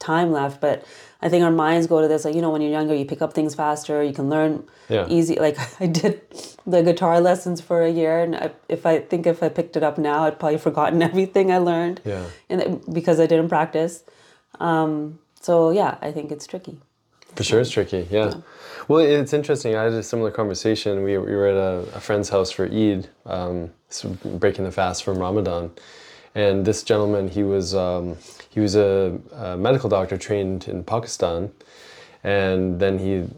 time 0.00 0.32
left. 0.32 0.60
But 0.60 0.84
I 1.22 1.28
think 1.28 1.44
our 1.44 1.50
minds 1.52 1.86
go 1.86 2.00
to 2.00 2.08
this, 2.08 2.24
like, 2.24 2.34
you 2.34 2.42
know, 2.42 2.50
when 2.50 2.60
you're 2.62 2.70
younger, 2.72 2.94
you 2.94 3.04
pick 3.04 3.22
up 3.22 3.32
things 3.32 3.54
faster, 3.54 4.02
you 4.02 4.12
can 4.12 4.28
learn 4.28 4.64
Yeah. 4.88 5.06
easy. 5.08 5.36
Like, 5.38 5.56
I 5.80 5.86
did 5.86 6.20
the 6.66 6.82
guitar 6.82 7.20
lessons 7.20 7.60
for 7.60 7.82
a 7.82 7.90
year. 7.90 8.20
And 8.24 8.34
I, 8.34 8.50
if 8.68 8.84
I 8.86 8.98
think 9.00 9.26
if 9.26 9.42
I 9.42 9.48
picked 9.48 9.76
it 9.76 9.82
up 9.84 9.96
now, 9.98 10.24
I'd 10.24 10.40
probably 10.40 10.58
forgotten 10.68 11.00
everything 11.02 11.52
I 11.52 11.58
learned. 11.58 12.00
Yeah. 12.04 12.24
And 12.48 12.60
it- 12.60 12.92
because 12.92 13.20
I 13.20 13.26
didn't 13.26 13.48
practice. 13.50 14.02
Um, 14.58 15.18
so 15.40 15.70
yeah, 15.70 15.96
I 16.02 16.10
think 16.12 16.32
it's 16.32 16.46
tricky. 16.46 16.78
For 17.36 17.44
sure, 17.44 17.60
it's 17.60 17.70
tricky. 17.70 18.08
Yeah. 18.10 18.34
Well, 18.88 18.98
it's 18.98 19.32
interesting. 19.32 19.76
I 19.76 19.84
had 19.84 19.92
a 19.92 20.02
similar 20.02 20.32
conversation. 20.32 21.04
We, 21.04 21.16
we 21.16 21.34
were 21.36 21.46
at 21.46 21.54
a, 21.56 21.96
a 21.96 22.00
friend's 22.00 22.28
house 22.28 22.50
for 22.50 22.64
Eid, 22.66 23.08
um, 23.24 23.70
breaking 24.24 24.64
the 24.64 24.72
fast 24.72 25.04
from 25.04 25.18
Ramadan, 25.18 25.70
and 26.34 26.64
this 26.64 26.82
gentleman, 26.82 27.28
he 27.28 27.42
was 27.42 27.74
um, 27.74 28.16
he 28.50 28.60
was 28.60 28.76
a, 28.76 29.18
a 29.32 29.56
medical 29.56 29.88
doctor 29.88 30.16
trained 30.16 30.68
in 30.68 30.84
Pakistan, 30.84 31.50
and 32.22 32.78
then 32.78 32.98
he 32.98 33.28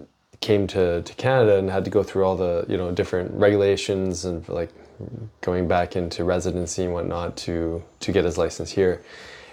came 0.40 0.66
to, 0.66 1.02
to 1.02 1.14
Canada 1.14 1.56
and 1.56 1.70
had 1.70 1.84
to 1.84 1.90
go 1.90 2.02
through 2.02 2.24
all 2.24 2.36
the 2.36 2.66
you 2.68 2.76
know 2.76 2.90
different 2.92 3.32
regulations 3.32 4.24
and 4.24 4.46
like 4.48 4.70
going 5.40 5.68
back 5.68 5.96
into 5.96 6.24
residency 6.24 6.84
and 6.84 6.92
whatnot 6.92 7.36
to 7.36 7.82
to 8.00 8.12
get 8.12 8.24
his 8.24 8.36
license 8.36 8.70
here. 8.70 9.02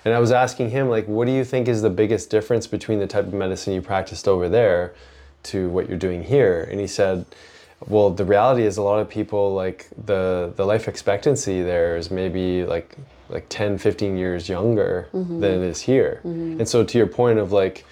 And 0.06 0.14
I 0.14 0.20
was 0.20 0.32
asking 0.32 0.70
him 0.70 0.90
like, 0.90 1.08
what 1.08 1.26
do 1.26 1.34
you 1.34 1.44
think 1.44 1.68
is 1.68 1.82
the 1.82 1.90
biggest 1.90 2.30
difference 2.30 2.68
between 2.68 3.00
the 3.00 3.08
type 3.08 3.28
of 3.28 3.34
medicine 3.34 3.74
you 3.74 3.82
practiced 3.82 4.28
over 4.28 4.48
there 4.48 4.94
to 5.44 5.70
what 5.70 5.90
you're 5.90 5.98
doing 5.98 6.24
here? 6.24 6.68
And 6.72 6.80
he 6.80 6.88
said, 6.88 7.26
well, 7.86 8.10
the 8.10 8.24
reality 8.24 8.64
is 8.64 8.78
a 8.78 8.82
lot 8.82 9.00
of 9.00 9.10
people 9.10 9.54
like 9.54 9.88
the 10.06 10.54
the 10.56 10.66
life 10.66 10.88
expectancy 10.88 11.62
there 11.62 11.96
is 11.96 12.12
maybe 12.12 12.66
like 12.66 12.98
like 13.30 13.48
10, 13.50 13.78
15 13.78 14.18
years 14.18 14.50
younger 14.50 15.08
mm-hmm. 15.14 15.40
than 15.40 15.52
it 15.52 15.68
is 15.68 15.82
here. 15.82 16.22
Mm-hmm. 16.24 16.60
And 16.60 16.68
so 16.68 16.84
to 16.84 16.98
your 16.98 17.08
point 17.08 17.40
of 17.40 17.52
like 17.52 17.86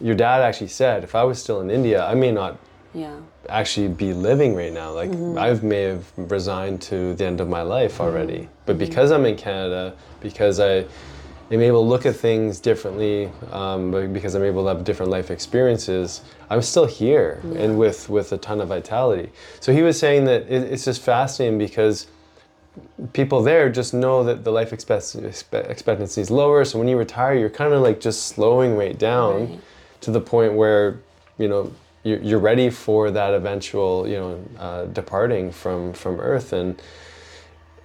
your 0.00 0.14
dad 0.14 0.42
actually 0.42 0.68
said, 0.68 1.04
if 1.04 1.14
I 1.14 1.24
was 1.24 1.42
still 1.42 1.60
in 1.60 1.70
India, 1.70 2.04
I 2.04 2.14
may 2.14 2.30
not 2.30 2.58
Yeah. 2.94 3.16
actually 3.48 3.88
be 3.88 4.12
living 4.12 4.54
right 4.54 4.72
now. 4.72 4.92
Like 4.92 5.10
mm-hmm. 5.10 5.38
I 5.38 5.52
may 5.54 5.82
have 5.82 6.04
resigned 6.16 6.80
to 6.82 7.14
the 7.14 7.24
end 7.24 7.40
of 7.40 7.48
my 7.48 7.62
life 7.62 8.00
already. 8.00 8.48
But 8.66 8.78
because 8.78 9.10
I'm 9.10 9.26
in 9.26 9.36
Canada, 9.36 9.94
because 10.20 10.60
I 10.60 10.84
am 11.50 11.60
able 11.60 11.82
to 11.82 11.88
look 11.88 12.06
at 12.06 12.14
things 12.14 12.60
differently, 12.60 13.30
um, 13.50 13.90
because 14.12 14.34
I'm 14.34 14.44
able 14.44 14.62
to 14.64 14.68
have 14.68 14.84
different 14.84 15.10
life 15.10 15.30
experiences, 15.30 16.20
I'm 16.50 16.62
still 16.62 16.86
here 16.86 17.40
and 17.56 17.78
with 17.78 18.08
with 18.08 18.32
a 18.32 18.38
ton 18.38 18.60
of 18.60 18.68
vitality. 18.68 19.30
So 19.60 19.72
he 19.72 19.82
was 19.82 19.98
saying 19.98 20.24
that 20.26 20.42
it, 20.42 20.72
it's 20.72 20.84
just 20.84 21.02
fascinating 21.02 21.58
because 21.58 22.06
people 23.12 23.42
there 23.42 23.68
just 23.70 23.92
know 23.94 24.24
that 24.24 24.44
the 24.44 24.50
life 24.52 24.72
expect- 24.72 25.14
expectancy 25.52 26.20
is 26.20 26.30
lower. 26.30 26.64
So 26.64 26.78
when 26.78 26.88
you 26.88 26.96
retire, 26.98 27.34
you're 27.34 27.50
kind 27.50 27.72
of 27.72 27.82
like 27.82 28.00
just 28.00 28.26
slowing 28.28 28.76
right 28.76 28.98
down 28.98 29.50
Right. 29.50 29.60
to 30.02 30.10
the 30.10 30.20
point 30.20 30.54
where 30.54 30.98
you 31.38 31.48
know 31.48 31.72
you're, 32.04 32.38
ready 32.38 32.70
for 32.70 33.10
that 33.10 33.34
eventual 33.34 34.06
you 34.08 34.16
know 34.16 34.40
uh, 34.58 34.84
departing 34.86 35.50
from 35.52 35.92
from 35.92 36.20
Earth 36.20 36.52
and 36.52 36.80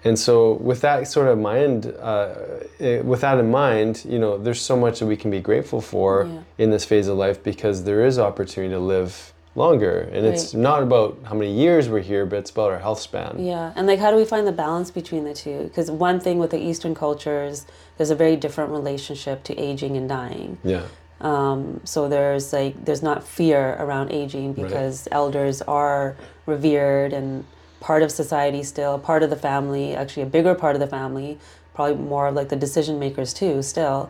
and 0.06 0.18
so 0.18 0.54
with 0.54 0.82
that 0.82 1.08
sort 1.08 1.28
of 1.28 1.38
mind 1.40 1.88
uh, 2.00 2.34
eh, 2.80 3.02
with 3.02 3.22
that 3.22 3.38
in 3.40 3.52
mind 3.52 4.06
you 4.08 4.20
know 4.20 4.38
there's 4.38 4.62
so 4.62 4.78
much 4.78 5.00
that 5.00 5.08
we 5.08 5.18
can 5.18 5.30
be 5.32 5.40
grateful 5.42 5.82
for 5.82 6.26
Yeah. 6.26 6.64
in 6.64 6.70
this 6.72 6.86
phase 6.86 7.08
of 7.08 7.18
life 7.18 7.44
because 7.44 7.84
there 7.84 8.06
is 8.06 8.18
opportunity 8.20 8.74
to 8.74 8.80
live 8.80 9.33
longer 9.56 10.10
and 10.12 10.26
it's 10.26 10.54
not 10.54 10.82
about 10.82 11.18
how 11.26 11.36
many 11.36 11.52
years 11.54 11.88
we're 11.88 12.00
here 12.00 12.26
but 12.26 12.40
it's 12.40 12.50
about 12.50 12.72
our 12.72 12.80
health 12.80 13.00
span 13.00 13.36
Yeah, 13.38 13.72
and 13.76 13.86
like, 13.86 14.00
how 14.00 14.10
do 14.10 14.18
we 14.18 14.26
find 14.26 14.48
the 14.48 14.52
balance 14.52 14.90
between 14.90 15.26
the 15.26 15.34
two? 15.34 15.64
Because 15.64 15.92
one 15.92 16.20
thing 16.20 16.40
with 16.40 16.50
the 16.50 16.58
Eastern 16.60 16.96
cultures, 16.96 17.68
there's 17.98 18.10
a 18.10 18.16
very 18.16 18.36
different 18.36 18.72
relationship 18.72 19.44
to 19.44 19.58
aging 19.58 19.96
and 19.96 20.10
dying. 20.10 20.58
yeah 20.64 20.86
Um, 21.22 21.82
so 21.84 22.10
there's 22.10 22.52
like 22.52 22.84
there's 22.86 23.04
not 23.04 23.24
fear 23.24 23.78
around 23.80 24.12
aging 24.12 24.54
because 24.54 25.08
elders 25.12 25.62
are 25.62 26.16
revered 26.48 27.14
and 27.14 27.46
part 27.80 28.02
of 28.02 28.12
society 28.12 28.64
still, 28.64 28.98
part 28.98 29.24
of 29.24 29.30
the 29.30 29.36
family, 29.36 29.94
actually 29.96 30.24
a 30.24 30.32
bigger 30.38 30.56
part 30.56 30.76
of 30.76 30.80
the 30.80 30.88
family, 30.88 31.38
probably 31.76 31.96
more 31.96 32.28
of 32.28 32.36
like 32.36 32.50
the 32.50 32.56
decision 32.56 32.98
makers 32.98 33.34
too 33.34 33.62
still. 33.62 34.10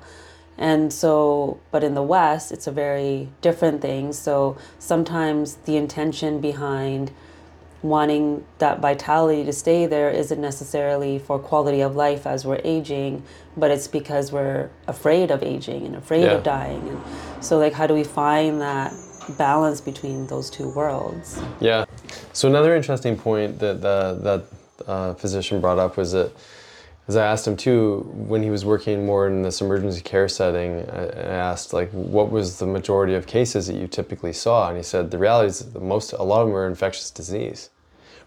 And 0.57 0.93
so, 0.93 1.59
but 1.71 1.83
in 1.83 1.95
the 1.95 2.03
West, 2.03 2.51
it's 2.51 2.67
a 2.67 2.71
very 2.71 3.29
different 3.41 3.81
thing. 3.81 4.13
So 4.13 4.57
sometimes 4.79 5.55
the 5.65 5.77
intention 5.77 6.39
behind 6.41 7.11
wanting 7.81 8.45
that 8.59 8.79
vitality 8.79 9.43
to 9.43 9.51
stay 9.51 9.85
there 9.85 10.09
isn't 10.09 10.39
necessarily 10.39 11.19
for 11.19 11.37
quality 11.37 11.81
of 11.81 11.95
life 11.95 12.25
as 12.25 12.45
we're 12.45 12.61
aging, 12.63 13.21
but 13.57 13.71
it's 13.71 13.87
because 13.89 14.31
we're 14.31 14.69
afraid 14.87 15.31
of 15.31 15.43
aging 15.43 15.85
and 15.85 15.95
afraid 15.95 16.23
Yeah. 16.23 16.35
of 16.37 16.43
dying. 16.43 16.87
And 16.87 17.01
so, 17.43 17.57
like, 17.57 17.73
how 17.73 17.85
do 17.85 17.93
we 17.93 18.05
find 18.05 18.61
that 18.61 18.93
balance 19.37 19.81
between 19.81 20.27
those 20.27 20.49
two 20.49 20.69
worlds? 20.69 21.41
Yeah. 21.59 21.83
So 22.31 22.47
another 22.47 22.73
interesting 22.75 23.17
point 23.17 23.59
that 23.59 23.81
the, 23.81 24.17
that 24.21 24.87
uh, 24.87 25.13
physician 25.15 25.59
brought 25.59 25.79
up 25.79 25.97
was 25.97 26.13
that, 26.13 26.31
as 27.07 27.17
I 27.17 27.25
asked 27.25 27.47
him 27.47 27.57
too, 27.57 28.09
when 28.13 28.43
he 28.43 28.49
was 28.49 28.63
working 28.63 29.05
more 29.05 29.27
in 29.27 29.41
this 29.41 29.59
emergency 29.59 30.01
care 30.01 30.29
setting, 30.29 30.89
I, 30.89 31.07
asked 31.33 31.73
like, 31.73 31.91
what 31.91 32.31
was 32.31 32.59
the 32.59 32.67
majority 32.67 33.13
of 33.13 33.27
cases 33.27 33.67
that 33.67 33.75
you 33.75 33.87
typically 33.87 34.31
saw, 34.31 34.69
and 34.69 34.77
he 34.77 34.83
said 34.83 35.11
the 35.11 35.17
reality 35.17 35.49
is 35.49 35.59
that 35.59 35.73
the 35.73 35.81
most, 35.81 36.13
a 36.13 36.23
lot 36.23 36.41
of 36.41 36.47
them 36.47 36.55
are 36.55 36.67
infectious 36.67 37.11
disease, 37.11 37.69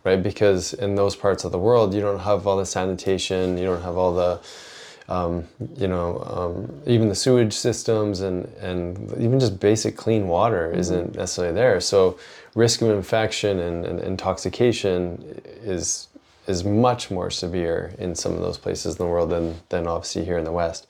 right? 0.04 0.22
Because 0.22 0.74
in 0.74 0.94
those 0.94 1.16
parts 1.16 1.44
of 1.44 1.52
the 1.52 1.58
world, 1.58 1.94
you 1.94 2.02
don't 2.02 2.18
have 2.18 2.46
all 2.46 2.58
the 2.58 2.66
sanitation, 2.66 3.56
you 3.56 3.64
don't 3.64 3.82
have 3.82 3.96
all 3.96 4.14
the 4.14 4.40
um, 5.08 5.46
you 5.76 5.86
know, 5.86 6.18
um, 6.26 6.82
even 6.86 7.08
the 7.08 7.14
sewage 7.14 7.52
systems 7.52 8.20
and, 8.20 8.46
and 8.60 9.12
even 9.18 9.38
just 9.38 9.60
basic 9.60 9.96
clean 9.96 10.26
water 10.26 10.72
isn't 10.72 11.14
necessarily 11.14 11.54
there. 11.54 11.80
So 11.80 12.18
risk 12.54 12.82
of 12.82 12.90
infection 12.90 13.60
and, 13.60 13.86
and 13.86 14.00
intoxication 14.00 15.40
is 15.62 16.08
is 16.46 16.64
much 16.64 17.10
more 17.10 17.30
severe 17.30 17.94
in 17.98 18.14
some 18.14 18.32
of 18.32 18.40
those 18.40 18.58
places 18.58 18.96
in 18.96 19.04
the 19.04 19.10
world 19.10 19.30
than, 19.30 19.56
than 19.68 19.86
obviously 19.86 20.24
here 20.24 20.38
in 20.38 20.44
the 20.44 20.52
West, 20.52 20.86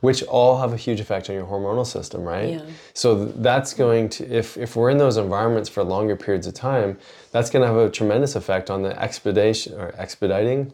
which 0.00 0.22
all 0.24 0.58
have 0.58 0.72
a 0.72 0.76
huge 0.76 1.00
effect 1.00 1.28
on 1.28 1.36
your 1.36 1.46
hormonal 1.46 1.86
system, 1.86 2.22
right? 2.22 2.54
Yeah. 2.54 2.62
So 2.94 3.24
that's 3.26 3.74
going 3.74 4.08
to, 4.10 4.30
if, 4.30 4.56
if 4.56 4.76
we're 4.76 4.90
in 4.90 4.98
those 4.98 5.16
environments 5.16 5.68
for 5.68 5.82
longer 5.82 6.16
periods 6.16 6.46
of 6.46 6.54
time, 6.54 6.98
that's 7.32 7.50
going 7.50 7.62
to 7.62 7.66
have 7.66 7.76
a 7.76 7.90
tremendous 7.90 8.36
effect 8.36 8.70
on 8.70 8.82
the 8.82 9.00
expedition 9.00 9.74
or 9.74 9.94
expediting 9.96 10.72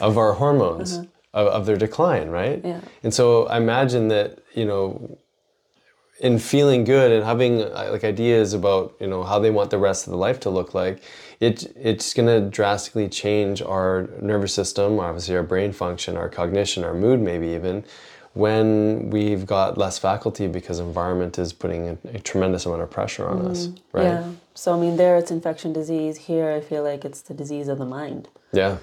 of 0.00 0.18
our 0.18 0.34
hormones 0.34 0.98
uh-huh. 0.98 1.06
of, 1.34 1.46
of 1.48 1.66
their 1.66 1.76
decline, 1.76 2.28
right? 2.28 2.60
Yeah. 2.64 2.80
And 3.02 3.14
so 3.14 3.46
I 3.46 3.56
imagine 3.56 4.08
that 4.08 4.42
you 4.54 4.64
know, 4.64 5.18
in 6.22 6.38
feeling 6.38 6.84
good 6.84 7.10
and 7.10 7.24
having 7.24 7.62
uh, 7.62 7.88
like 7.90 8.04
ideas 8.04 8.54
about 8.54 8.94
you 9.00 9.08
know 9.08 9.24
how 9.24 9.38
they 9.38 9.50
want 9.50 9.70
the 9.70 9.78
rest 9.78 10.06
of 10.06 10.12
the 10.12 10.16
life 10.16 10.40
to 10.40 10.50
look 10.50 10.72
like, 10.72 11.02
it 11.40 11.76
it's 11.76 12.14
going 12.14 12.28
to 12.28 12.48
drastically 12.48 13.08
change 13.08 13.60
our 13.60 14.08
nervous 14.20 14.54
system, 14.54 15.00
obviously 15.00 15.36
our 15.36 15.42
brain 15.42 15.72
function, 15.72 16.16
our 16.16 16.28
cognition, 16.28 16.84
our 16.84 16.94
mood, 16.94 17.20
maybe 17.20 17.48
even. 17.48 17.84
When 18.34 19.10
we've 19.10 19.44
got 19.44 19.76
less 19.76 19.98
faculty 19.98 20.46
because 20.46 20.78
environment 20.78 21.38
is 21.38 21.52
putting 21.52 21.88
a, 21.88 21.98
a 22.14 22.18
tremendous 22.18 22.64
amount 22.64 22.80
of 22.80 22.90
pressure 22.90 23.28
on 23.28 23.44
us, 23.46 23.68
right? 23.92 24.04
Yeah. 24.04 24.30
So, 24.54 24.74
I 24.74 24.80
mean, 24.80 24.96
there 24.96 25.18
it's 25.18 25.30
infection 25.30 25.74
disease. 25.74 26.16
Here, 26.16 26.50
I 26.50 26.60
feel 26.62 26.82
like 26.82 27.04
it's 27.04 27.20
the 27.20 27.34
disease 27.34 27.68
of 27.68 27.76
the 27.76 27.84
mind. 27.84 28.28
Yeah. 28.52 28.78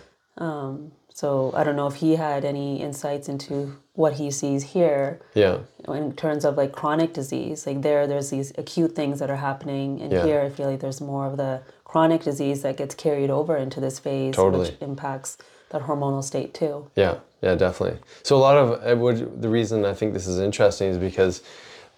So, 1.12 1.52
I 1.56 1.64
don't 1.64 1.76
know 1.76 1.88
if 1.88 1.96
he 1.96 2.16
had 2.16 2.46
any 2.46 2.80
insights 2.80 3.28
into 3.28 3.76
what 4.00 4.14
he 4.14 4.32
sees 4.32 4.64
here 4.76 5.20
Yeah. 5.34 5.58
in 5.90 6.14
terms 6.14 6.46
of 6.46 6.56
like 6.56 6.72
chronic 6.72 7.12
disease. 7.12 7.68
Like, 7.68 7.82
there, 7.82 8.08
there's 8.08 8.30
these 8.30 8.54
acute 8.58 8.96
things 8.96 9.20
that 9.20 9.30
are 9.30 9.36
happening. 9.50 10.00
And 10.02 10.10
Yeah. 10.14 10.26
here, 10.26 10.40
I 10.40 10.50
feel 10.50 10.68
like 10.72 10.80
there's 10.80 11.02
more 11.02 11.26
of 11.28 11.36
the 11.36 11.60
chronic 11.84 12.24
disease 12.24 12.62
that 12.62 12.78
gets 12.78 12.96
carried 12.96 13.30
over 13.30 13.58
into 13.58 13.82
this 13.82 14.00
phase, 14.00 14.36
Totally. 14.36 14.70
which 14.70 14.78
impacts 14.80 15.38
that 15.72 15.82
hormonal 15.82 16.24
state 16.24 16.54
too. 16.54 16.86
Yeah, 16.96 17.16
yeah, 17.42 17.56
definitely. 17.56 18.00
So 18.24 18.38
a 18.38 18.42
lot 18.48 18.56
of 18.56 19.00
would 19.00 19.42
the 19.42 19.50
reason 19.50 19.84
I 19.84 19.94
think 19.94 20.14
this 20.14 20.28
is 20.28 20.40
interesting 20.40 20.88
is 20.92 20.98
because 20.98 21.42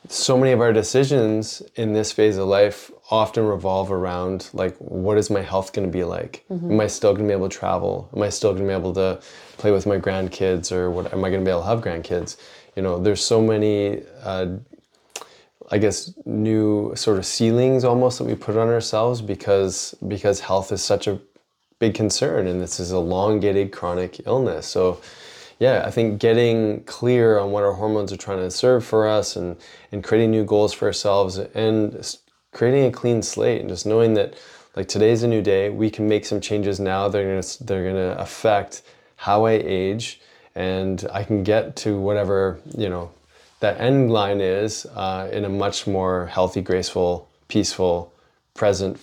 so 0.08 0.38
many 0.38 0.52
of 0.52 0.62
our 0.62 0.74
decisions 0.74 1.62
in 1.76 1.94
this 1.94 2.12
phase 2.12 2.38
of 2.38 2.48
life 2.48 2.92
often 3.10 3.46
revolve 3.46 3.92
around 3.92 4.50
like 4.54 4.76
what 4.78 5.18
is 5.18 5.30
my 5.30 5.42
health 5.42 5.74
going 5.74 5.88
to 5.88 5.92
be 5.92 6.04
like? 6.04 6.44
Am 6.72 6.80
I 6.80 6.88
still 6.88 7.14
going 7.14 7.28
to 7.28 7.32
be 7.32 7.38
able 7.38 7.50
to 7.50 7.58
travel? 7.58 8.10
Am 8.16 8.22
I 8.22 8.30
still 8.30 8.52
going 8.52 8.64
to 8.64 8.68
be 8.68 8.74
able 8.74 8.94
to 8.94 9.22
play 9.58 9.72
with 9.72 9.86
my 9.86 9.98
grandkids 9.98 10.72
or 10.72 10.90
what 10.90 11.14
am 11.14 11.24
I 11.24 11.30
going 11.30 11.42
to 11.42 11.46
be 11.46 11.52
able 11.52 11.62
to 11.62 11.68
have 11.68 11.82
grandkids? 11.82 12.38
You 12.76 12.82
know, 12.82 13.00
there's 13.00 13.24
so 13.24 13.42
many 13.42 14.02
uh, 14.24 14.58
I 15.74 15.78
guess 15.78 16.14
new 16.26 16.94
sort 16.96 17.18
of 17.18 17.26
ceilings 17.26 17.86
almost 17.86 18.18
that 18.18 18.26
we 18.26 18.36
put 18.36 18.58
on 18.58 18.68
ourselves 18.68 19.22
because 19.22 19.96
because 20.08 20.42
health 20.42 20.72
is 20.72 20.84
such 20.84 21.08
a 21.08 21.20
big 21.80 21.94
concern 21.94 22.48
and 22.48 22.62
this 22.62 22.80
is 22.80 22.92
a 22.92 22.98
elongated 22.98 23.72
chronic 23.72 24.26
illness. 24.26 24.68
So 24.68 25.02
yeah, 25.62 25.84
I 25.86 25.92
think 25.92 26.20
getting 26.20 26.84
clear 26.86 27.38
on 27.38 27.52
what 27.52 27.62
our 27.62 27.74
hormones 27.74 28.12
are 28.12 28.18
trying 28.18 28.40
to 28.40 28.50
serve 28.50 28.84
for 28.84 29.08
us 29.08 29.36
and 29.36 29.58
and 29.92 30.04
creating 30.04 30.32
new 30.32 30.44
goals 30.44 30.74
for 30.74 30.88
ourselves 30.88 31.38
and 31.38 32.18
creating 32.52 32.86
a 32.86 32.92
clean 32.92 33.22
slate 33.22 33.62
and 33.62 33.70
just 33.70 33.86
knowing 33.86 34.16
that 34.16 34.34
like 34.76 34.88
today's 34.88 35.22
a 35.22 35.28
new 35.28 35.44
day, 35.44 35.70
we 35.70 35.92
can 35.92 36.08
make 36.08 36.26
some 36.26 36.42
changes 36.42 36.80
now 36.80 37.08
that 37.10 37.22
are 37.22 37.42
to 37.44 37.64
they're 37.64 37.94
to 37.94 38.20
affect 38.20 38.82
how 39.18 39.46
I 39.46 39.52
age 39.52 40.20
and 40.56 41.08
I 41.14 41.24
can 41.24 41.44
get 41.44 41.76
to 41.78 42.00
whatever, 42.00 42.60
you 42.76 42.90
know, 42.90 43.12
that 43.60 43.80
end 43.80 44.12
line 44.12 44.42
is 44.42 44.88
uh, 44.96 45.30
in 45.32 45.46
a 45.46 45.50
much 45.50 45.86
more 45.86 46.26
healthy, 46.26 46.62
graceful, 46.62 47.30
peaceful, 47.50 48.12
present, 48.56 48.98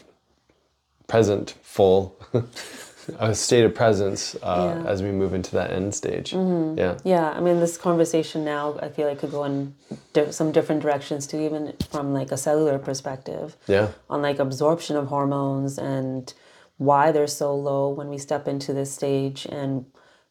present, 1.06 1.54
full, 1.62 2.16
a 3.18 3.34
state 3.34 3.64
of 3.64 3.74
presence 3.74 4.34
uh, 4.36 4.38
Yeah. 4.42 4.74
Mm-hmm. 4.74 4.86
as 4.86 5.02
we 5.02 5.10
move 5.10 5.34
into 5.34 5.52
that 5.52 5.70
end 5.70 5.94
stage. 5.94 6.32
Yeah, 6.32 6.96
Yeah, 7.04 7.30
I 7.30 7.40
mean, 7.40 7.60
this 7.60 7.76
conversation 7.78 8.44
now, 8.44 8.78
I 8.80 8.88
feel 8.88 9.06
like 9.08 9.18
could 9.20 9.30
go 9.30 9.44
in 9.44 9.74
di- 10.12 10.30
some 10.30 10.52
different 10.52 10.82
directions 10.82 11.26
too, 11.26 11.40
even 11.40 11.74
from 11.90 12.12
like 12.12 12.30
a 12.32 12.36
cellular 12.36 12.78
perspective. 12.78 13.56
yeah, 13.66 13.88
on 14.10 14.22
like 14.22 14.38
absorption 14.38 14.96
of 14.96 15.06
hormones 15.08 15.78
and 15.78 16.32
why 16.76 17.10
they're 17.12 17.26
so 17.26 17.54
low 17.54 17.88
when 17.88 18.08
we 18.08 18.18
step 18.18 18.46
into 18.46 18.72
this 18.72 18.92
stage 18.92 19.46
and 19.50 19.84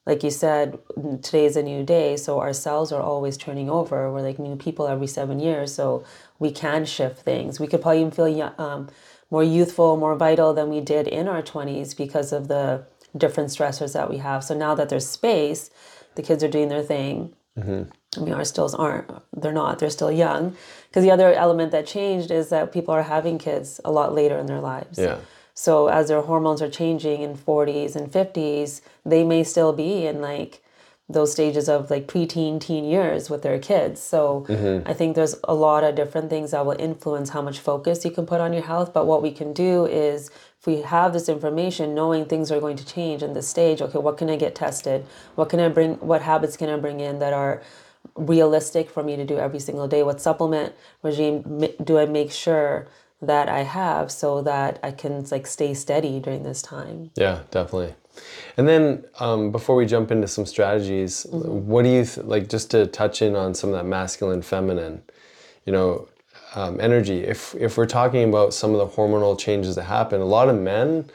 like 0.05 0.23
you 0.23 0.31
said 0.31 0.79
today's 1.21 1.57
a 1.57 1.61
new 1.61 1.83
day 1.83 2.15
so 2.15 2.39
our 2.39 2.53
cells 2.53 2.93
are 2.93 3.01
always 3.01 3.35
turning 3.35 3.69
over 3.69 4.09
we're 4.13 4.21
like 4.21 4.39
new 4.39 4.55
people 4.55 4.87
every 4.87 5.07
seven 5.07 5.41
years 5.41 5.73
so 5.75 6.05
we 6.39 6.49
can 6.49 6.85
shift 6.85 7.19
things 7.19 7.59
we 7.59 7.67
could 7.67 7.81
probably 7.81 7.99
even 7.99 8.11
feel 8.11 8.53
um, 8.57 8.87
more 9.29 9.43
youthful 9.43 9.97
more 9.97 10.15
vital 10.15 10.53
than 10.53 10.69
we 10.69 10.79
did 10.79 11.07
in 11.07 11.27
our 11.27 11.41
20s 11.41 11.95
because 11.95 12.31
of 12.31 12.47
the 12.47 12.83
different 13.15 13.49
stressors 13.49 13.93
that 13.93 14.09
we 14.09 14.17
have 14.17 14.43
so 14.43 14.55
now 14.55 14.75
that 14.75 14.89
there's 14.89 15.07
space 15.07 15.69
the 16.15 16.21
kids 16.21 16.43
are 16.43 16.49
doing 16.49 16.69
their 16.69 16.83
thing 16.83 17.33
mm-hmm. 17.57 17.83
I 18.17 18.19
mean, 18.21 18.33
our 18.33 18.45
stills 18.45 18.73
aren't. 18.73 19.09
They're 19.35 19.53
not. 19.53 19.79
They're 19.79 19.89
still 19.89 20.11
young. 20.11 20.55
Because 20.89 21.03
the 21.03 21.11
other 21.11 21.33
element 21.33 21.71
that 21.71 21.85
changed 21.85 22.31
is 22.31 22.49
that 22.49 22.71
people 22.71 22.93
are 22.93 23.03
having 23.03 23.37
kids 23.37 23.79
a 23.85 23.91
lot 23.91 24.13
later 24.13 24.37
in 24.37 24.47
their 24.47 24.59
lives. 24.59 24.97
yeah, 24.97 25.19
So 25.53 25.87
as 25.87 26.07
their 26.07 26.21
hormones 26.21 26.61
are 26.61 26.69
changing 26.69 27.21
in 27.21 27.37
40s 27.37 27.95
and 27.95 28.11
50s, 28.11 28.81
they 29.05 29.23
may 29.23 29.43
still 29.43 29.73
be 29.73 30.05
in 30.05 30.21
like 30.21 30.63
those 31.09 31.31
stages 31.31 31.69
of 31.69 31.89
like 31.89 32.05
preteen, 32.05 32.59
teen 32.59 32.83
years 32.83 33.29
with 33.29 33.41
their 33.41 33.57
kids. 33.59 34.01
So 34.01 34.45
mm-hmm. 34.49 34.87
I 34.87 34.93
think 34.93 35.15
there's 35.15 35.35
a 35.45 35.53
lot 35.53 35.85
of 35.85 35.95
different 35.95 36.29
things 36.29 36.51
that 36.51 36.65
will 36.65 36.75
influence 36.77 37.29
how 37.29 37.41
much 37.41 37.59
focus 37.59 38.03
you 38.03 38.11
can 38.11 38.25
put 38.25 38.41
on 38.41 38.51
your 38.51 38.63
health. 38.63 38.93
But 38.93 39.07
what 39.07 39.21
we 39.21 39.31
can 39.31 39.53
do 39.53 39.85
is 39.85 40.29
if 40.59 40.67
we 40.67 40.81
have 40.81 41.13
this 41.13 41.29
information, 41.29 41.95
knowing 41.95 42.25
things 42.25 42.51
are 42.51 42.59
going 42.59 42.75
to 42.75 42.85
change 42.85 43.23
in 43.23 43.33
this 43.33 43.47
stage, 43.47 43.81
okay, 43.81 43.99
what 43.99 44.17
can 44.17 44.29
I 44.29 44.35
get 44.35 44.53
tested? 44.53 45.05
What 45.35 45.49
can 45.49 45.61
I 45.61 45.69
bring, 45.69 45.95
what 45.95 46.23
habits 46.23 46.57
can 46.57 46.69
I 46.69 46.77
bring 46.77 46.99
in 46.99 47.19
that 47.19 47.31
are 47.31 47.61
realistic 48.15 48.89
for 48.89 49.01
me 49.01 49.15
to 49.15 49.25
do 49.25 49.37
every 49.37 49.59
single 49.59 49.87
day? 49.87 50.03
What 50.03 50.19
supplement 50.19 50.73
regime 51.03 51.69
do 51.81 51.99
I 51.99 52.05
make 52.05 52.31
sure 52.33 52.87
that 53.21 53.49
I 53.49 53.63
have 53.63 54.12
so 54.12 54.41
that 54.43 54.80
I 54.84 54.91
can 54.91 55.23
like 55.32 55.47
stay 55.47 55.73
steady 55.73 56.19
during 56.19 56.43
this 56.43 56.62
time? 56.62 57.12
yeah, 57.15 57.41
definitely. 57.51 57.95
And 58.58 58.67
then 58.67 59.06
um, 59.19 59.51
before 59.51 59.75
we 59.75 59.86
jump 59.86 60.12
into 60.12 60.27
some 60.27 60.45
strategies, 60.45 61.25
what 61.30 61.84
do 61.84 61.89
you 61.89 62.06
th- 62.06 62.25
like? 62.25 62.49
Just 62.49 62.71
to 62.71 62.88
touch 62.88 63.21
in 63.21 63.36
on 63.36 63.53
some 63.53 63.69
of 63.69 63.75
that 63.75 63.86
masculine, 63.86 64.41
feminine, 64.41 65.03
you 65.65 65.73
know, 65.73 66.08
um, 66.56 66.80
energy. 66.80 67.23
If 67.23 67.53
if 67.56 67.77
we're 67.77 67.86
talking 67.86 68.27
about 68.27 68.53
some 68.53 68.73
of 68.73 68.80
the 68.80 68.88
hormonal 68.88 69.38
changes 69.38 69.75
that 69.75 69.84
happen, 69.84 70.21
a 70.21 70.25
lot 70.25 70.49
of 70.49 70.60
men, 70.60 71.06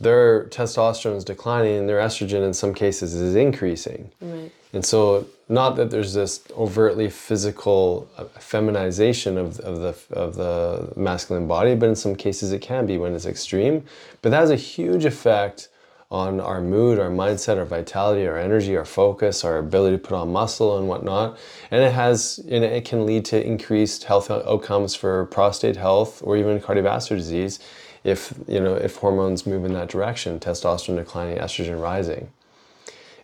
their 0.00 0.44
testosterone 0.46 1.16
is 1.16 1.24
declining, 1.24 1.76
and 1.78 1.88
their 1.88 1.98
estrogen 1.98 2.44
in 2.44 2.54
some 2.54 2.72
cases 2.72 3.14
is 3.14 3.34
increasing. 3.34 4.10
Right. 4.20 4.50
And 4.72 4.84
so, 4.84 5.26
not 5.48 5.76
that 5.76 5.90
there's 5.90 6.14
this 6.14 6.42
overtly 6.56 7.10
physical 7.10 8.08
uh, 8.16 8.24
feminization 8.38 9.36
of, 9.36 9.60
of 9.60 9.80
the 9.80 10.16
of 10.16 10.36
the 10.36 10.92
masculine 10.96 11.46
body, 11.46 11.74
but 11.74 11.88
in 11.88 11.96
some 11.96 12.14
cases 12.14 12.52
it 12.52 12.60
can 12.60 12.86
be 12.86 12.96
when 12.96 13.14
it's 13.14 13.26
extreme. 13.26 13.84
But 14.22 14.30
that 14.30 14.40
has 14.40 14.50
a 14.50 14.56
huge 14.56 15.04
effect 15.04 15.68
on 16.10 16.40
our 16.40 16.60
mood, 16.60 16.98
our 16.98 17.10
mindset, 17.10 17.56
our 17.56 17.64
vitality, 17.64 18.26
our 18.26 18.38
energy, 18.38 18.76
our 18.76 18.84
focus, 18.84 19.44
our 19.44 19.58
ability 19.58 19.96
to 19.96 20.02
put 20.02 20.16
on 20.16 20.32
muscle 20.32 20.78
and 20.78 20.88
whatnot. 20.88 21.38
And 21.70 21.84
it 21.84 21.92
has, 21.92 22.40
and 22.50 22.64
it 22.64 22.84
can 22.84 23.06
lead 23.06 23.24
to 23.26 23.44
increased 23.46 24.04
health 24.04 24.28
outcomes 24.28 24.96
for 24.96 25.26
prostate 25.26 25.76
health 25.76 26.20
or 26.24 26.36
even 26.36 26.58
cardiovascular 26.58 27.16
disease 27.16 27.60
if 28.04 28.32
you 28.48 28.60
know 28.60 28.74
if 28.74 28.96
hormones 28.96 29.46
move 29.46 29.64
in 29.64 29.72
that 29.74 29.88
direction, 29.88 30.40
testosterone 30.40 30.96
declining, 30.96 31.38
estrogen 31.38 31.80
rising. 31.80 32.30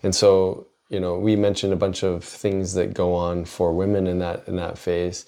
And 0.03 0.15
so, 0.15 0.67
you 0.89 1.01
know, 1.01 1.19
we 1.19 1.37
mentioned 1.37 1.73
a 1.73 1.77
bunch 1.77 2.03
of 2.03 2.23
things 2.23 2.75
that 2.75 2.95
go 2.95 3.15
on 3.15 3.45
for 3.45 3.73
women 3.73 4.07
in 4.07 4.19
that 4.21 4.47
in 4.47 4.57
that 4.57 4.79
phase. 4.79 5.27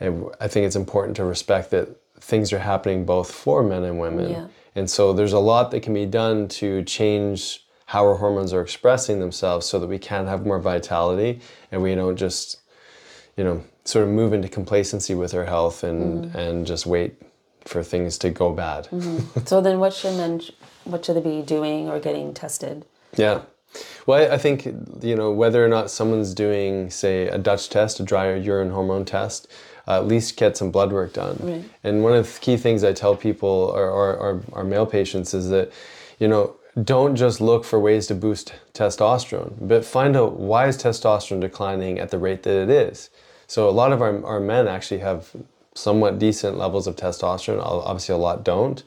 And 0.00 0.26
I 0.40 0.48
think 0.48 0.66
it's 0.66 0.76
important 0.76 1.16
to 1.16 1.24
respect 1.24 1.70
that 1.70 1.88
things 2.20 2.52
are 2.52 2.58
happening 2.58 3.04
both 3.04 3.30
for 3.30 3.62
men 3.62 3.84
and 3.84 3.98
women. 3.98 4.30
Yeah. 4.30 4.46
And 4.74 4.90
so 4.90 5.12
there's 5.12 5.32
a 5.32 5.38
lot 5.38 5.70
that 5.70 5.80
can 5.80 5.94
be 5.94 6.06
done 6.06 6.48
to 6.48 6.82
change 6.84 7.64
how 7.86 8.04
our 8.06 8.16
hormones 8.16 8.52
are 8.52 8.62
expressing 8.62 9.20
themselves 9.20 9.66
so 9.66 9.78
that 9.78 9.86
we 9.86 9.98
can 9.98 10.26
have 10.26 10.46
more 10.46 10.58
vitality 10.58 11.40
and 11.70 11.82
we 11.82 11.94
don't 11.94 12.16
just, 12.16 12.60
you 13.36 13.44
know, 13.44 13.62
sort 13.84 14.04
of 14.04 14.10
move 14.10 14.32
into 14.32 14.48
complacency 14.48 15.14
with 15.14 15.34
our 15.34 15.44
health 15.44 15.84
and, 15.84 16.24
Mm-hmm. 16.24 16.38
and 16.38 16.66
just 16.66 16.86
wait 16.86 17.14
for 17.64 17.82
things 17.82 18.18
to 18.18 18.30
go 18.30 18.52
bad. 18.52 18.88
So 19.46 19.60
then, 19.60 19.78
what 19.78 19.92
should 19.94 20.16
men? 20.16 20.40
What 20.84 21.04
should 21.04 21.16
they 21.16 21.20
be 21.20 21.42
doing 21.42 21.88
or 21.88 21.98
getting 21.98 22.34
tested? 22.34 22.84
Yeah. 23.16 23.42
Well, 24.06 24.20
I- 24.22 24.34
I 24.34 24.38
think, 24.38 24.66
you 25.02 25.16
know, 25.16 25.30
whether 25.32 25.64
or 25.64 25.68
not 25.68 25.90
someone's 25.90 26.34
doing, 26.34 26.90
say, 26.90 27.26
a 27.28 27.38
Dutch 27.38 27.70
test, 27.70 28.00
a 28.00 28.02
dry 28.02 28.34
urine 28.34 28.70
hormone 28.70 29.04
test, 29.04 29.48
uh, 29.88 29.96
at 29.96 30.06
least 30.06 30.36
get 30.36 30.56
some 30.56 30.70
blood 30.70 30.92
work 30.92 31.12
done. 31.12 31.36
Right. 31.42 31.64
And 31.82 32.02
one 32.04 32.12
of 32.14 32.32
the 32.32 32.40
key 32.40 32.56
things 32.56 32.84
I 32.84 32.92
tell 32.92 33.16
people, 33.16 33.72
or, 33.74 33.90
or, 33.90 34.14
or 34.16 34.42
our 34.52 34.64
male 34.64 34.86
patients, 34.86 35.34
is 35.34 35.48
that, 35.48 35.72
you 36.18 36.28
know, 36.28 36.54
don't 36.82 37.16
just 37.16 37.40
look 37.40 37.64
for 37.64 37.78
ways 37.80 38.06
to 38.08 38.14
boost 38.14 38.52
testosterone, 38.74 39.54
but 39.60 39.84
find 39.84 40.16
out 40.16 40.38
why 40.38 40.66
is 40.66 40.76
testosterone 40.76 41.40
declining 41.40 41.98
at 41.98 42.10
the 42.10 42.18
rate 42.18 42.42
that 42.42 42.62
it 42.62 42.70
is. 42.70 43.10
So 43.46 43.68
a 43.68 43.70
lot 43.70 43.92
of 43.92 44.02
our, 44.02 44.24
our 44.24 44.40
men 44.40 44.66
actually 44.68 45.00
have 45.00 45.30
somewhat 45.74 46.18
decent 46.18 46.56
levels 46.58 46.86
of 46.86 46.96
testosterone. 46.96 47.60
Obviously, 47.62 48.14
a 48.14 48.18
lot 48.18 48.44
don't. 48.44 48.82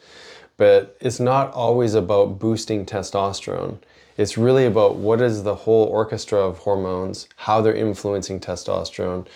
But 0.57 0.97
it's 0.99 1.19
not 1.19 1.51
always 1.53 1.93
about 1.93 2.39
boosting 2.39 2.85
testosterone. 2.85 3.77
It's 4.17 4.37
really 4.37 4.65
about 4.65 4.95
what 4.95 5.21
is 5.21 5.43
the 5.43 5.53
whole 5.53 5.85
orchestra 5.85 6.39
of 6.39 6.57
hormones, 6.59 7.27
how 7.35 7.61
they're 7.61 7.75
influencing 7.75 8.39
testosterone, 8.39 9.27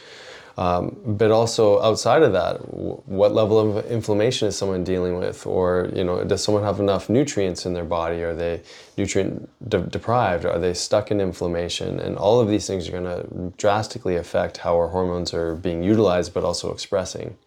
um, 0.61 0.95
but 1.05 1.31
also 1.31 1.81
outside 1.81 2.21
of 2.21 2.33
that, 2.33 2.53
w- 2.69 3.01
what 3.05 3.33
level 3.33 3.57
of 3.59 3.83
inflammation 3.97 4.47
is 4.47 4.55
someone 4.55 4.83
dealing 4.83 5.17
with, 5.17 5.47
or 5.47 5.89
you 5.95 6.03
know, 6.03 6.23
does 6.23 6.43
someone 6.43 6.63
have 6.63 6.79
enough 6.79 7.09
nutrients 7.09 7.65
in 7.65 7.73
their 7.73 7.89
body? 7.99 8.21
Are 8.21 8.35
they 8.35 8.61
nutrient 8.95 9.49
de- 9.67 9.87
deprived? 9.97 10.45
Are 10.45 10.59
they 10.59 10.75
stuck 10.75 11.09
in 11.09 11.19
inflammation? 11.19 11.99
And 11.99 12.15
all 12.15 12.39
of 12.39 12.47
these 12.47 12.67
things 12.67 12.87
are 12.87 12.91
going 12.91 13.05
to 13.05 13.53
drastically 13.57 14.15
affect 14.17 14.57
how 14.57 14.75
our 14.75 14.89
hormones 14.89 15.33
are 15.33 15.55
being 15.55 15.81
utilized, 15.81 16.31
but 16.35 16.43
also 16.43 16.71
expressing. 16.71 17.37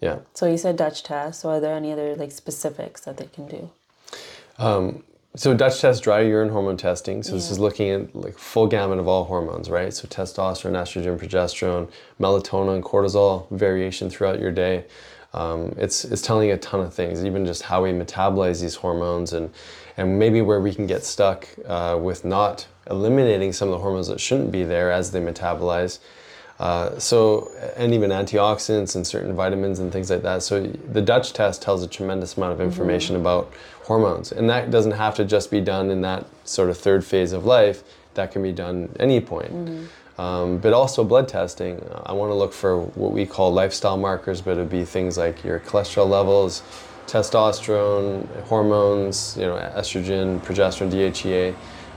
Yeah. 0.00 0.18
So 0.34 0.46
you 0.46 0.58
said 0.58 0.76
Dutch 0.76 1.02
test. 1.02 1.40
So 1.40 1.48
are 1.50 1.60
there 1.60 1.74
any 1.74 1.90
other 1.90 2.14
like 2.14 2.30
specifics 2.30 3.00
that 3.06 3.16
they 3.16 3.26
can 3.26 3.48
do? 3.48 3.70
So 5.36 5.52
Dutch 5.52 5.82
test 5.82 6.02
dry 6.02 6.22
urine 6.22 6.48
hormone 6.48 6.78
testing. 6.78 7.22
So 7.22 7.32
this 7.32 7.50
is 7.50 7.58
looking 7.58 7.90
at 7.90 8.16
like 8.16 8.38
full 8.38 8.66
gamut 8.66 8.98
of 8.98 9.06
all 9.06 9.24
hormones, 9.24 9.68
right? 9.68 9.92
So 9.92 10.08
testosterone, 10.08 10.72
estrogen, 10.72 11.18
progesterone, 11.18 11.90
melatonin, 12.18 12.82
cortisol, 12.82 13.46
variation 13.50 14.08
throughout 14.08 14.40
your 14.40 14.50
day. 14.50 14.86
Um, 15.34 15.74
it's 15.76 16.06
it's 16.06 16.22
telling 16.22 16.52
a 16.52 16.56
ton 16.56 16.80
of 16.80 16.94
things, 16.94 17.22
even 17.22 17.44
just 17.44 17.60
how 17.60 17.82
we 17.82 17.90
metabolize 17.90 18.62
these 18.62 18.76
hormones 18.76 19.34
and 19.34 19.52
and 19.98 20.18
maybe 20.18 20.40
where 20.40 20.60
we 20.62 20.74
can 20.74 20.86
get 20.86 21.04
stuck 21.04 21.46
uh, 21.66 21.98
with 22.00 22.24
not 22.24 22.66
eliminating 22.90 23.52
some 23.52 23.68
of 23.68 23.72
the 23.72 23.78
hormones 23.78 24.08
that 24.08 24.18
shouldn't 24.18 24.50
be 24.50 24.64
there 24.64 24.90
as 24.90 25.10
they 25.10 25.20
metabolize. 25.20 25.98
Uh, 26.58 26.98
so, 26.98 27.50
and 27.76 27.92
even 27.92 28.10
antioxidants 28.10 28.96
and 28.96 29.06
certain 29.06 29.34
vitamins 29.34 29.78
and 29.78 29.92
things 29.92 30.08
like 30.08 30.22
that. 30.22 30.42
So, 30.42 30.66
the 30.66 31.02
Dutch 31.02 31.34
test 31.34 31.60
tells 31.60 31.82
a 31.82 31.86
tremendous 31.86 32.36
amount 32.36 32.52
of 32.52 32.60
information 32.62 33.14
about 33.16 33.52
hormones, 33.84 34.32
and 34.32 34.48
that 34.48 34.70
doesn't 34.70 34.92
have 34.92 35.14
to 35.16 35.24
just 35.24 35.50
be 35.50 35.60
done 35.60 35.90
in 35.90 36.00
that 36.00 36.24
sort 36.44 36.70
of 36.70 36.78
third 36.78 37.04
phase 37.04 37.32
of 37.32 37.44
life. 37.44 37.82
That 38.14 38.32
can 38.32 38.42
be 38.42 38.52
done 38.52 38.88
any 38.98 39.20
point. 39.20 39.52
Um, 40.18 40.56
but 40.56 40.72
also 40.72 41.04
blood 41.04 41.28
testing. 41.28 41.86
I 42.06 42.12
want 42.14 42.30
to 42.30 42.34
look 42.34 42.54
for 42.54 42.80
what 42.80 43.12
we 43.12 43.26
call 43.26 43.52
lifestyle 43.52 43.98
markers, 43.98 44.40
but 44.40 44.52
it'd 44.52 44.70
be 44.70 44.86
things 44.86 45.18
like 45.18 45.44
your 45.44 45.60
cholesterol 45.60 46.08
levels, 46.08 46.62
testosterone, 47.06 48.26
hormones, 48.44 49.36
you 49.38 49.46
know, 49.46 49.56
estrogen, 49.76 50.40
progesterone, 50.40 50.90
DHEA. 50.90 51.54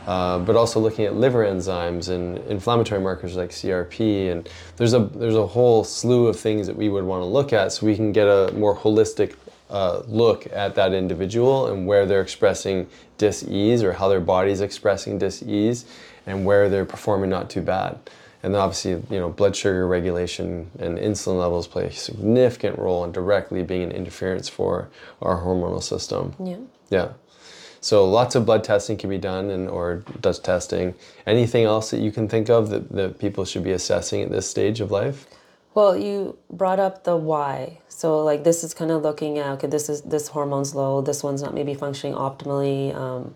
Uh, 0.09 0.39
but 0.39 0.55
also 0.55 0.79
looking 0.79 1.05
at 1.05 1.15
liver 1.15 1.45
enzymes 1.45 2.09
and 2.09 2.39
inflammatory 2.47 2.99
markers 2.99 3.35
like 3.35 3.51
CRP, 3.51 4.31
and 4.31 4.49
there's 4.75 4.95
a 4.95 5.01
there's 5.13 5.35
a 5.35 5.45
whole 5.45 5.83
slew 5.83 6.25
of 6.25 6.35
things 6.35 6.65
that 6.65 6.75
we 6.75 6.89
would 6.89 7.03
want 7.03 7.21
to 7.21 7.27
look 7.27 7.53
at, 7.53 7.71
so 7.71 7.85
we 7.85 7.95
can 7.95 8.11
get 8.11 8.25
a 8.25 8.51
more 8.53 8.75
holistic 8.75 9.35
uh, 9.69 10.01
look 10.07 10.47
at 10.51 10.73
that 10.73 10.93
individual 10.93 11.67
and 11.67 11.85
where 11.85 12.07
they're 12.07 12.23
expressing 12.23 12.87
dis-ease 13.19 13.83
or 13.83 13.93
how 13.93 14.07
their 14.07 14.19
body's 14.19 14.61
expressing 14.61 15.19
dis-ease, 15.19 15.85
and 16.25 16.43
where 16.43 16.69
they're 16.69 16.85
performing 16.85 17.29
not 17.29 17.47
too 17.47 17.61
bad. 17.61 17.99
And 18.41 18.55
obviously, 18.55 18.93
you 19.11 19.19
know, 19.19 19.29
blood 19.29 19.55
sugar 19.55 19.87
regulation 19.87 20.71
and 20.79 20.97
insulin 20.97 21.37
levels 21.39 21.67
play 21.67 21.85
a 21.85 21.91
significant 21.91 22.79
role 22.79 23.03
in 23.03 23.11
directly 23.11 23.61
being 23.61 23.83
an 23.83 23.91
interference 23.91 24.49
for 24.49 24.89
our 25.21 25.43
hormonal 25.43 25.83
system. 25.83 26.33
Yeah. 26.43 26.57
Yeah. 26.89 27.09
So 27.81 28.05
lots 28.05 28.35
of 28.35 28.45
blood 28.45 28.63
testing 28.63 28.97
can 28.97 29.09
be 29.09 29.17
done 29.17 29.49
and 29.49 29.69
or 29.69 30.03
Dutch 30.19 30.41
testing. 30.41 30.95
Anything 31.25 31.63
else 31.63 31.91
that 31.91 31.99
you 31.99 32.11
can 32.11 32.27
think 32.27 32.49
of 32.49 32.69
that, 32.69 32.91
that 32.91 33.19
people 33.19 33.45
should 33.45 33.63
be 33.63 33.71
assessing 33.71 34.21
at 34.21 34.31
this 34.31 34.49
stage 34.49 34.81
of 34.81 34.91
life? 34.91 35.27
Well, 35.73 35.95
you 35.95 36.37
brought 36.49 36.79
up 36.79 37.03
the 37.03 37.15
why. 37.15 37.79
So 37.87 38.23
like 38.23 38.43
this 38.43 38.63
is 38.63 38.73
kind 38.73 38.91
of 38.91 39.01
looking 39.01 39.37
at 39.37 39.51
okay, 39.53 39.67
this 39.67 39.87
is 39.87 40.01
this 40.01 40.29
hormone's 40.29 40.75
low, 40.75 41.01
this 41.01 41.23
one's 41.23 41.41
not 41.41 41.53
maybe 41.53 41.73
functioning 41.73 42.15
optimally, 42.15 42.95
um, 42.95 43.35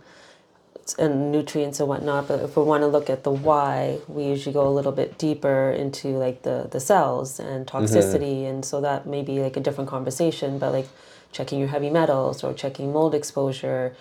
and 0.97 1.31
nutrients 1.31 1.79
and 1.79 1.87
whatnot. 1.87 2.27
But 2.27 2.41
if 2.41 2.57
we 2.57 2.63
want 2.63 2.81
to 2.81 2.87
look 2.87 3.09
at 3.09 3.23
the 3.23 3.31
why, 3.31 3.99
we 4.07 4.25
usually 4.25 4.53
go 4.53 4.67
a 4.67 4.71
little 4.71 4.91
bit 4.91 5.17
deeper 5.17 5.71
into 5.71 6.09
like 6.17 6.41
the 6.43 6.67
the 6.69 6.79
cells 6.79 7.39
and 7.39 7.65
toxicity, 7.65 8.45
and 8.49 8.65
so 8.65 8.81
that 8.81 9.05
may 9.05 9.21
be 9.21 9.39
like 9.39 9.55
a 9.55 9.61
different 9.61 9.89
conversation. 9.89 10.59
But 10.59 10.73
like 10.73 10.87
checking 11.31 11.59
your 11.59 11.69
heavy 11.69 11.89
metals 11.89 12.43
or 12.43 12.53
checking 12.53 12.91
mold 12.91 13.15
exposure, 13.15 13.95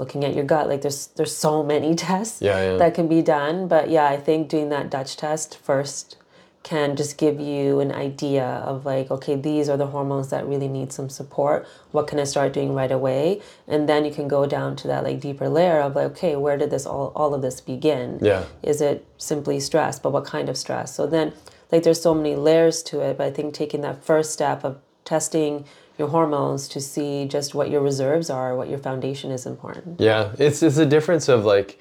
looking 0.00 0.24
at 0.24 0.34
your 0.34 0.44
gut, 0.44 0.68
like 0.68 0.82
there's 0.82 1.08
there's 1.16 1.36
so 1.36 1.62
many 1.62 1.94
tests 2.06 2.40
Yeah, 2.42 2.72
yeah. 2.72 2.76
that 2.78 2.94
can 2.94 3.06
be 3.08 3.22
done. 3.22 3.68
But 3.68 3.90
yeah, 3.90 4.06
I 4.08 4.16
think 4.16 4.48
doing 4.48 4.68
that 4.70 4.90
Dutch 4.90 5.16
test 5.16 5.58
first 5.58 6.16
can 6.62 6.94
just 6.94 7.16
give 7.16 7.40
you 7.40 7.80
an 7.80 7.90
idea 7.90 8.44
of 8.44 8.84
like 8.84 9.10
okay 9.10 9.34
these 9.34 9.66
are 9.70 9.78
the 9.78 9.86
hormones 9.86 10.28
that 10.28 10.46
really 10.46 10.68
need 10.68 10.92
some 10.92 11.08
support 11.08 11.66
what 11.90 12.06
can 12.06 12.18
i 12.20 12.24
start 12.24 12.52
doing 12.52 12.74
right 12.74 12.92
away 12.92 13.40
and 13.66 13.88
then 13.88 14.04
you 14.04 14.10
can 14.12 14.28
go 14.28 14.44
down 14.44 14.76
to 14.76 14.86
that 14.86 15.02
like 15.02 15.18
deeper 15.20 15.48
layer 15.48 15.80
of 15.80 15.96
like 15.96 16.04
okay 16.04 16.36
where 16.36 16.58
did 16.58 16.68
this 16.70 16.84
all, 16.84 17.12
all 17.16 17.32
of 17.32 17.40
this 17.40 17.62
begin 17.62 18.18
Yeah. 18.20 18.44
is 18.62 18.82
it 18.82 19.06
simply 19.16 19.58
stress 19.58 19.98
but 19.98 20.12
what 20.12 20.26
kind 20.26 20.50
of 20.50 20.56
stress 20.58 20.94
so 20.94 21.06
then 21.06 21.32
like 21.72 21.82
there's 21.82 22.02
so 22.02 22.14
many 22.14 22.36
layers 22.36 22.82
to 22.84 23.00
it 23.00 23.16
but 23.16 23.26
i 23.26 23.30
think 23.30 23.54
taking 23.54 23.80
that 23.80 24.04
first 24.04 24.30
step 24.30 24.62
of 24.62 24.76
testing 25.06 25.64
your 26.00 26.08
hormones 26.08 26.66
to 26.66 26.80
see 26.80 27.26
just 27.26 27.54
what 27.54 27.70
your 27.70 27.82
reserves 27.82 28.30
are 28.30 28.56
what 28.56 28.68
your 28.70 28.78
foundation 28.78 29.30
is 29.30 29.44
important 29.46 30.00
Yeah, 30.00 30.32
it's 30.38 30.62
it's 30.62 30.78
a 30.78 30.86
difference 30.86 31.28
of 31.28 31.44
like 31.44 31.78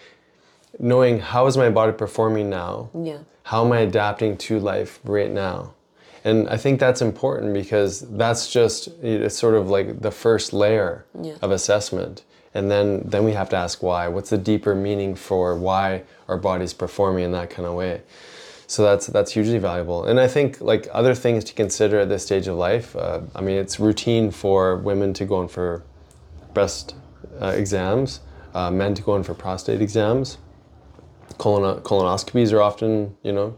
knowing 0.78 1.20
how 1.34 1.48
is 1.48 1.56
my 1.58 1.70
body 1.70 1.94
performing 1.94 2.50
now? 2.50 2.90
yeah 2.94 3.20
How 3.52 3.66
am 3.66 3.72
I 3.72 3.80
adapting 3.90 4.38
to 4.46 4.60
life 4.74 5.00
right 5.18 5.32
now? 5.48 5.74
And 6.28 6.38
I 6.56 6.58
think 6.64 6.80
that's 6.80 7.02
important 7.02 7.54
because 7.54 7.92
that's 8.22 8.52
just 8.58 8.80
it's 9.02 9.38
sort 9.46 9.56
of 9.60 9.64
like 9.78 9.88
the 10.08 10.12
first 10.12 10.48
layer 10.54 11.06
Yeah. 11.28 11.38
of 11.42 11.50
assessment. 11.60 12.16
And 12.54 12.70
then 12.72 12.88
then 13.14 13.24
we 13.28 13.34
have 13.40 13.50
to 13.54 13.58
ask 13.66 13.76
why. 13.90 14.04
What's 14.16 14.30
the 14.36 14.42
deeper 14.52 14.74
meaning 14.76 15.16
for 15.16 15.46
why 15.68 16.04
our 16.28 16.38
body's 16.50 16.74
performing 16.84 17.24
in 17.28 17.32
that 17.40 17.50
kind 17.56 17.66
of 17.70 17.74
way? 17.84 18.02
So 18.70 18.84
that's 18.84 19.08
that's 19.08 19.32
hugely 19.32 19.58
valuable. 19.58 20.04
And 20.06 20.20
I 20.20 20.28
think 20.28 20.62
like 20.62 20.88
other 20.92 21.16
things 21.16 21.44
to 21.46 21.54
consider 21.56 22.02
at 22.02 22.10
this 22.10 22.24
stage 22.24 22.48
of 22.48 22.56
life. 22.56 22.96
Uh, 22.96 23.22
I 23.34 23.42
mean, 23.42 23.58
it's 23.58 23.80
routine 23.80 24.30
for 24.30 24.76
women 24.76 25.12
to 25.16 25.26
go 25.26 25.42
in 25.42 25.48
for 25.48 25.82
breast 26.54 26.94
uh, 27.42 27.48
exams, 27.48 28.20
uh, 28.54 28.70
men 28.70 28.94
to 28.94 29.02
go 29.02 29.16
in 29.16 29.24
for 29.24 29.34
prostate 29.34 29.82
exams. 29.82 30.38
Colon- 31.40 31.82
colonoscopies 31.82 32.54
are 32.54 32.62
often, 32.62 33.18
you 33.24 33.32
know, 33.32 33.58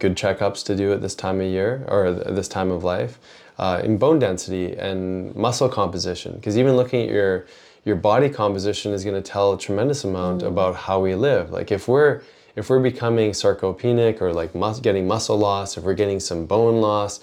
good 0.00 0.16
checkups 0.16 0.64
to 0.64 0.74
do 0.74 0.92
at 0.92 1.00
this 1.00 1.14
time 1.14 1.40
of 1.40 1.46
year 1.46 1.84
or 1.86 2.10
this 2.10 2.48
time 2.48 2.72
of 2.72 2.82
life. 2.82 3.20
Uh, 3.56 3.80
in 3.84 3.98
bone 3.98 4.18
density 4.18 4.76
and 4.78 5.32
muscle 5.36 5.68
composition, 5.68 6.34
because 6.34 6.58
even 6.58 6.74
looking 6.74 7.02
at 7.02 7.08
your 7.08 7.46
your 7.84 7.94
body 7.94 8.28
composition 8.28 8.92
is 8.92 9.04
going 9.04 9.14
to 9.14 9.30
tell 9.30 9.52
a 9.52 9.58
tremendous 9.58 10.02
amount 10.02 10.42
about 10.42 10.74
how 10.74 10.98
we 10.98 11.14
live. 11.14 11.52
Like 11.52 11.70
if 11.70 11.86
we're 11.86 12.22
if 12.58 12.68
we're 12.68 12.80
becoming 12.80 13.30
sarcopenic 13.30 14.20
or 14.20 14.32
like 14.32 14.54
mus- 14.54 14.80
getting 14.80 15.06
muscle 15.06 15.38
loss, 15.38 15.76
if 15.76 15.84
we're 15.84 15.94
getting 15.94 16.18
some 16.20 16.44
bone 16.44 16.80
loss, 16.80 17.20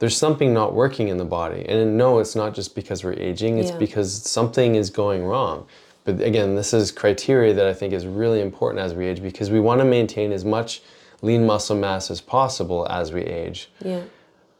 there's 0.00 0.16
something 0.16 0.52
not 0.52 0.74
working 0.74 1.06
in 1.08 1.16
the 1.18 1.24
body. 1.24 1.64
And 1.68 1.96
no, 1.96 2.18
it's 2.18 2.34
not 2.34 2.54
just 2.54 2.74
because 2.74 3.04
we're 3.04 3.12
aging, 3.30 3.58
it's 3.58 3.70
Yeah. 3.70 3.78
because 3.78 4.12
something 4.12 4.74
is 4.74 4.90
going 4.90 5.24
wrong. 5.24 5.66
but 6.04 6.20
again, 6.20 6.56
this 6.56 6.74
is 6.74 6.90
criteria 6.90 7.54
that 7.54 7.68
I 7.68 7.72
think 7.72 7.92
is 7.92 8.08
really 8.08 8.40
important 8.40 8.80
as 8.84 8.92
we 8.92 9.06
age 9.06 9.22
because 9.22 9.52
we 9.52 9.60
want 9.60 9.78
to 9.80 9.84
maintain 9.84 10.32
as 10.32 10.44
much 10.44 10.82
lean 11.22 11.46
muscle 11.46 11.76
mass 11.76 12.10
as 12.10 12.20
possible 12.20 12.84
as 12.90 13.12
we 13.12 13.20
age, 13.22 13.70
Yeah. 13.84 14.00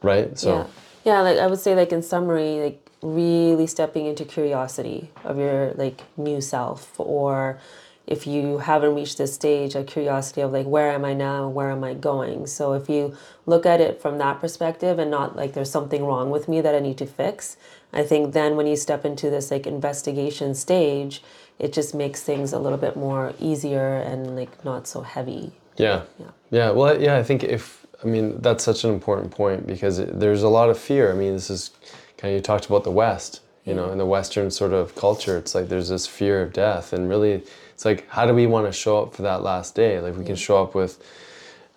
right? 0.01 0.39
So 0.39 0.49
Yeah. 0.49 0.65
Yeah, 1.03 1.21
like 1.21 1.37
I 1.39 1.47
would 1.47 1.59
say 1.59 1.75
like 1.75 1.91
in 1.91 2.01
summary, 2.01 2.61
like 2.61 2.79
really 3.01 3.67
stepping 3.67 4.05
into 4.05 4.23
curiosity 4.23 5.09
of 5.25 5.37
your 5.37 5.73
like 5.75 6.03
new 6.15 6.39
self 6.39 6.97
or 6.97 7.59
if 8.05 8.27
you 8.27 8.57
haven't 8.57 8.95
reached 8.95 9.17
this 9.17 9.33
stage 9.33 9.75
of 9.75 9.87
curiosity 9.87 10.41
of 10.41 10.51
like 10.51 10.65
where 10.65 10.91
am 10.91 11.05
I 11.05 11.13
now 11.13 11.47
where 11.47 11.71
am 11.71 11.83
I 11.83 11.93
going. 11.93 12.47
So 12.47 12.73
if 12.73 12.89
you 12.89 13.15
look 13.45 13.65
at 13.65 13.79
it 13.79 14.01
from 14.01 14.17
that 14.17 14.41
perspective 14.41 14.99
and 14.99 15.09
not 15.09 15.35
like 15.35 15.53
there's 15.53 15.71
something 15.71 16.05
wrong 16.05 16.29
with 16.29 16.47
me 16.47 16.61
that 16.61 16.75
I 16.75 16.79
need 16.79 16.97
to 16.97 17.05
fix, 17.05 17.57
I 17.93 18.03
think 18.03 18.33
then 18.33 18.55
when 18.55 18.67
you 18.67 18.75
step 18.75 19.05
into 19.05 19.29
this 19.29 19.51
like 19.51 19.65
investigation 19.65 20.53
stage, 20.53 21.23
it 21.59 21.71
just 21.71 21.95
makes 21.95 22.23
things 22.23 22.51
a 22.51 22.59
little 22.59 22.77
bit 22.77 22.97
more 22.97 23.33
easier 23.39 23.95
and 23.95 24.35
like 24.35 24.65
not 24.65 24.87
so 24.87 25.01
heavy. 25.01 25.53
Yeah. 25.77 26.03
Yeah. 26.19 26.27
Yeah. 26.51 26.71
Well, 26.71 27.01
yeah, 27.01 27.17
I 27.17 27.23
think 27.23 27.43
if, 27.43 27.85
I 28.03 28.07
mean, 28.07 28.41
that's 28.41 28.63
such 28.63 28.83
an 28.83 28.91
important 28.91 29.31
point 29.31 29.65
because 29.65 29.99
it, 29.99 30.19
there's 30.19 30.43
a 30.43 30.49
lot 30.49 30.69
of 30.69 30.77
fear. 30.77 31.11
I 31.11 31.15
mean, 31.15 31.33
this 31.33 31.49
is 31.49 31.71
kind 32.17 32.33
of, 32.33 32.37
you 32.37 32.41
talked 32.41 32.65
about 32.65 32.83
the 32.83 32.91
West, 32.91 33.41
you 33.65 33.73
know, 33.73 33.91
in 33.91 33.97
the 33.97 34.05
Western 34.05 34.51
sort 34.51 34.73
of 34.73 34.93
culture, 34.93 35.37
it's 35.37 35.55
like 35.55 35.69
there's 35.69 35.87
this 35.87 36.05
fear 36.05 36.41
of 36.41 36.51
death. 36.51 36.91
And 36.91 37.07
really, 37.07 37.43
it's 37.83 37.85
like, 37.85 38.09
how 38.09 38.25
do 38.25 38.33
we 38.33 38.47
want 38.47 38.65
to 38.65 38.71
show 38.71 39.03
up 39.03 39.13
for 39.13 39.23
that 39.23 39.43
last 39.43 39.75
day? 39.75 39.99
Like, 39.99 40.15
we 40.17 40.23
can 40.23 40.37
show 40.37 40.63
up 40.63 40.73
with 40.73 41.03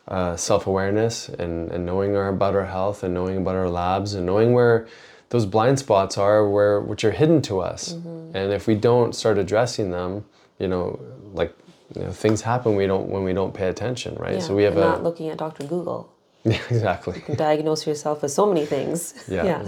uh, 0.07 0.37
self 0.37 0.69
awareness 0.69 1.29
and, 1.29 1.71
and 1.73 1.85
knowing 1.85 2.15
our, 2.15 2.29
about 2.29 2.55
our 2.55 2.67
health 2.67 3.03
and 3.03 3.13
knowing 3.13 3.39
about 3.39 3.57
our 3.57 3.69
labs 3.69 4.15
and 4.15 4.25
knowing 4.25 4.53
where 4.53 4.87
those 5.31 5.47
blind 5.47 5.81
spots 5.81 6.17
are, 6.17 6.49
where 6.49 6.81
which 6.81 7.03
are 7.05 7.11
hidden 7.11 7.43
to 7.43 7.59
us. 7.59 7.93
And 7.93 8.53
if 8.53 8.69
we 8.69 8.77
don't 8.77 9.17
start 9.17 9.37
addressing 9.37 9.91
them, 9.91 10.25
you 10.61 10.69
know, 10.69 11.01
like, 11.33 11.53
you 11.97 12.03
know, 12.03 12.13
things 12.13 12.43
happen 12.43 12.77
we 12.77 12.87
don't 12.87 13.09
when 13.09 13.25
we 13.25 13.33
don't 13.33 13.53
pay 13.53 13.69
attention, 13.69 14.15
right? 14.15 14.35
Yeah. 14.35 14.41
So 14.41 14.55
we 14.55 14.63
have 14.63 14.77
a 14.77 14.81
not 14.81 15.03
looking 15.03 15.29
at 15.29 15.39
Dr. 15.39 15.65
Google. 15.65 16.13
Yeah, 16.47 16.59
exactly. 16.71 17.23
Diagnose 17.37 17.87
yourself 17.87 18.23
with 18.23 18.31
so 18.33 18.47
many 18.47 18.65
things. 18.67 19.15
Yeah, 19.29 19.65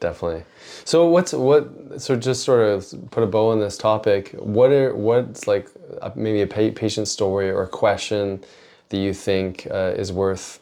definitely. 0.00 0.44
So 0.84 1.06
what's 1.08 1.32
what? 1.32 2.00
So 2.00 2.16
just 2.16 2.42
sort 2.44 2.62
of 2.68 3.10
put 3.10 3.22
a 3.22 3.26
bow 3.26 3.50
on 3.50 3.60
this 3.60 3.76
topic. 3.78 4.30
What 4.38 4.70
are 4.72 4.94
what's 4.94 5.46
like 5.46 5.68
uh, 6.02 6.10
maybe 6.14 6.40
a 6.42 6.46
pa- 6.46 6.74
patient 6.78 7.08
story 7.08 7.50
or 7.50 7.62
a 7.62 7.68
question 7.68 8.42
that 8.88 8.98
you 8.98 9.12
think 9.14 9.66
uh, 9.70 9.92
is 10.02 10.12
worth 10.12 10.60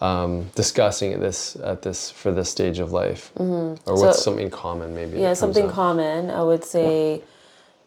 um, 0.00 0.46
discussing 0.54 1.12
at 1.12 1.20
this 1.20 1.56
at 1.56 1.82
this 1.82 2.10
for 2.10 2.32
this 2.32 2.48
stage 2.50 2.78
of 2.78 2.92
life, 2.92 3.32
or 3.36 3.44
what's 3.44 3.82
Mm-hmm. 3.84 3.96
So- 3.96 4.12
something 4.12 4.50
common 4.50 4.94
maybe? 4.94 5.18
Yeah, 5.20 5.34
something 5.34 5.66
up? 5.66 5.72
common. 5.72 6.30
I 6.30 6.42
would 6.42 6.64
say, 6.64 7.22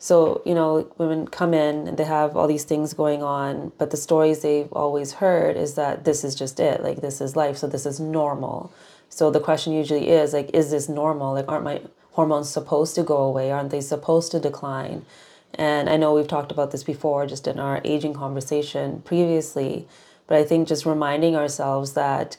so 0.03 0.41
you 0.45 0.53
know, 0.53 0.91
women 0.97 1.29
come 1.29 1.53
in 1.53 1.87
and 1.87 1.97
they 1.97 2.03
have 2.03 2.35
all 2.35 2.45
these 2.45 2.65
things 2.65 2.93
going 2.93 3.23
on, 3.23 3.71
but 3.77 3.89
the 3.89 3.95
stories 3.95 4.41
they've 4.41 4.67
always 4.73 5.13
heard 5.13 5.55
is 5.55 5.75
that 5.75 6.03
this 6.03 6.25
is 6.25 6.35
just 6.35 6.59
it. 6.59 6.83
Like 6.83 6.99
this 6.99 7.21
is 7.21 7.37
life, 7.37 7.55
so 7.55 7.67
this 7.67 7.85
is 7.85 8.01
normal. 8.01 8.69
So 9.07 9.31
the 9.31 9.39
question 9.39 9.71
usually 9.71 10.09
is 10.09 10.33
like, 10.33 10.49
is 10.53 10.71
this 10.71 10.89
normal? 10.89 11.35
Like, 11.35 11.47
aren't 11.47 11.63
my 11.63 11.83
hormones 12.11 12.49
supposed 12.49 12.95
to 12.95 13.03
go 13.03 13.15
away? 13.15 13.49
Aren't 13.49 13.69
they 13.69 13.79
supposed 13.79 14.33
to 14.33 14.41
decline? 14.41 15.05
And 15.53 15.89
I 15.89 15.95
know 15.95 16.13
we've 16.13 16.27
talked 16.27 16.51
about 16.51 16.71
this 16.71 16.83
before, 16.83 17.25
just 17.25 17.47
in 17.47 17.57
our 17.57 17.79
aging 17.85 18.13
conversation 18.13 19.03
previously, 19.05 19.87
but 20.27 20.37
I 20.37 20.43
think 20.43 20.67
just 20.67 20.85
reminding 20.85 21.37
ourselves 21.37 21.93
that 21.93 22.35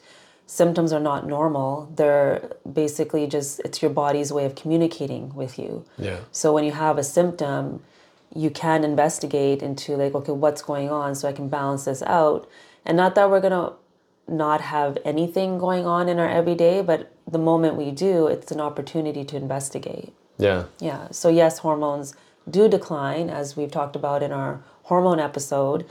symptoms 0.47 0.93
are 0.93 0.99
not 0.99 1.25
normal. 1.25 1.91
They're 1.95 2.51
basically 2.71 3.27
just, 3.27 3.59
it's 3.61 3.81
your 3.81 3.91
body's 3.91 4.31
way 4.31 4.45
of 4.45 4.55
communicating 4.55 5.33
with 5.33 5.57
you. 5.57 5.85
Yeah. 5.97 6.19
So 6.31 6.53
when 6.53 6.63
you 6.63 6.71
have 6.71 6.97
a 6.97 7.03
symptom, 7.03 7.83
you 8.35 8.49
can 8.49 8.83
investigate 8.83 9.63
into 9.63 9.95
like, 9.95 10.13
okay, 10.13 10.31
what's 10.31 10.61
going 10.61 10.89
on 10.89 11.15
so 11.15 11.27
I 11.27 11.31
can 11.31 11.49
balance 11.49 11.85
this 11.85 12.03
out. 12.03 12.49
And 12.85 12.95
not 12.97 13.15
that 13.15 13.29
we're 13.29 13.39
going 13.39 13.51
to 13.51 13.73
not 14.27 14.61
have 14.61 14.97
anything 15.05 15.57
going 15.57 15.85
on 15.85 16.09
in 16.09 16.19
our 16.19 16.29
everyday, 16.29 16.81
but 16.81 17.11
the 17.27 17.37
moment 17.39 17.75
we 17.75 17.91
do, 17.91 18.27
it's 18.27 18.51
an 18.51 18.59
opportunity 18.59 19.23
to 19.23 19.35
investigate. 19.35 20.13
Yeah. 20.37 20.65
Yeah. 20.79 21.07
So 21.11 21.29
yes, 21.29 21.59
hormones 21.59 22.13
do 22.49 22.67
decline, 22.67 23.29
as 23.29 23.55
we've 23.55 23.71
talked 23.71 23.95
about 23.95 24.21
in 24.21 24.31
our 24.31 24.61
hormone 24.83 25.19
episode. 25.19 25.85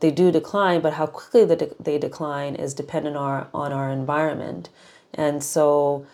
They 0.00 0.10
do 0.10 0.30
decline, 0.30 0.80
but 0.80 0.94
how 0.94 1.06
quickly 1.06 1.44
they, 1.44 1.56
de- 1.56 1.74
they 1.78 1.98
decline 1.98 2.54
is 2.54 2.74
dependent 2.74 3.16
on 3.16 3.22
our, 3.22 3.48
on 3.52 3.72
our 3.72 3.90
environment. 3.90 4.70
And 5.14 5.42
so, 5.42 6.06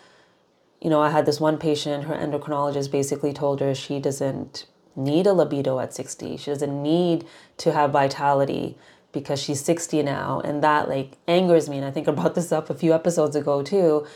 you 0.81 0.90
know, 0.90 1.01
I 1.01 1.11
had 1.11 1.27
this 1.27 1.40
one 1.40 1.59
patient, 1.59 2.05
her 2.05 2.14
endocrinologist 2.14 2.90
basically 2.90 3.33
told 3.33 3.61
her 3.61 3.75
she 3.75 3.99
doesn't 4.01 4.66
need 4.96 5.27
a 5.27 5.33
libido 5.33 5.79
at 5.79 5.94
60. 5.94 6.37
She 6.37 6.51
doesn't 6.51 6.83
need 6.83 7.27
to 7.59 7.72
have 7.72 7.90
vitality 7.90 8.77
because 9.12 9.40
she's 9.40 9.62
60 9.64 10.03
now. 10.03 10.40
And 10.44 10.62
that 10.62 10.88
like 10.88 11.12
angers 11.29 11.68
me. 11.68 11.77
And 11.77 11.87
I 11.87 11.90
think 11.90 12.09
I 12.09 12.12
brought 12.12 12.35
this 12.35 12.53
up 12.53 12.70
a 12.70 12.75
few 12.75 12.92
episodes 12.92 13.37
ago 13.37 13.62
too. 13.62 14.07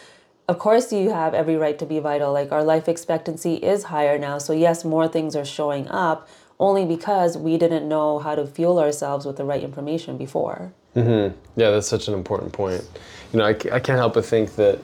Of 0.48 0.58
course, 0.58 0.92
you 0.92 1.10
have 1.10 1.32
every 1.32 1.56
right 1.56 1.78
to 1.78 1.86
be 1.86 2.00
vital. 2.00 2.32
Like 2.32 2.50
our 2.50 2.64
life 2.64 2.88
expectancy 2.88 3.54
is 3.54 3.84
higher 3.84 4.18
now. 4.18 4.38
So, 4.38 4.52
yes, 4.52 4.84
more 4.84 5.06
things 5.06 5.36
are 5.36 5.44
showing 5.44 5.86
up 5.88 6.28
only 6.60 6.84
because 6.84 7.36
we 7.36 7.56
didn't 7.56 7.88
know 7.88 8.18
how 8.20 8.36
to 8.36 8.46
fuel 8.46 8.78
ourselves 8.78 9.26
with 9.26 9.36
the 9.36 9.44
right 9.44 9.64
information 9.64 10.16
before. 10.18 10.72
Yeah, 10.94 11.70
that's 11.70 11.88
such 11.88 12.06
an 12.06 12.14
important 12.14 12.52
point. 12.52 12.86
You 13.32 13.38
know, 13.38 13.46
I, 13.46 13.50
I 13.50 13.80
can't 13.80 13.98
help 13.98 14.14
but 14.14 14.24
think 14.26 14.54
that, 14.56 14.78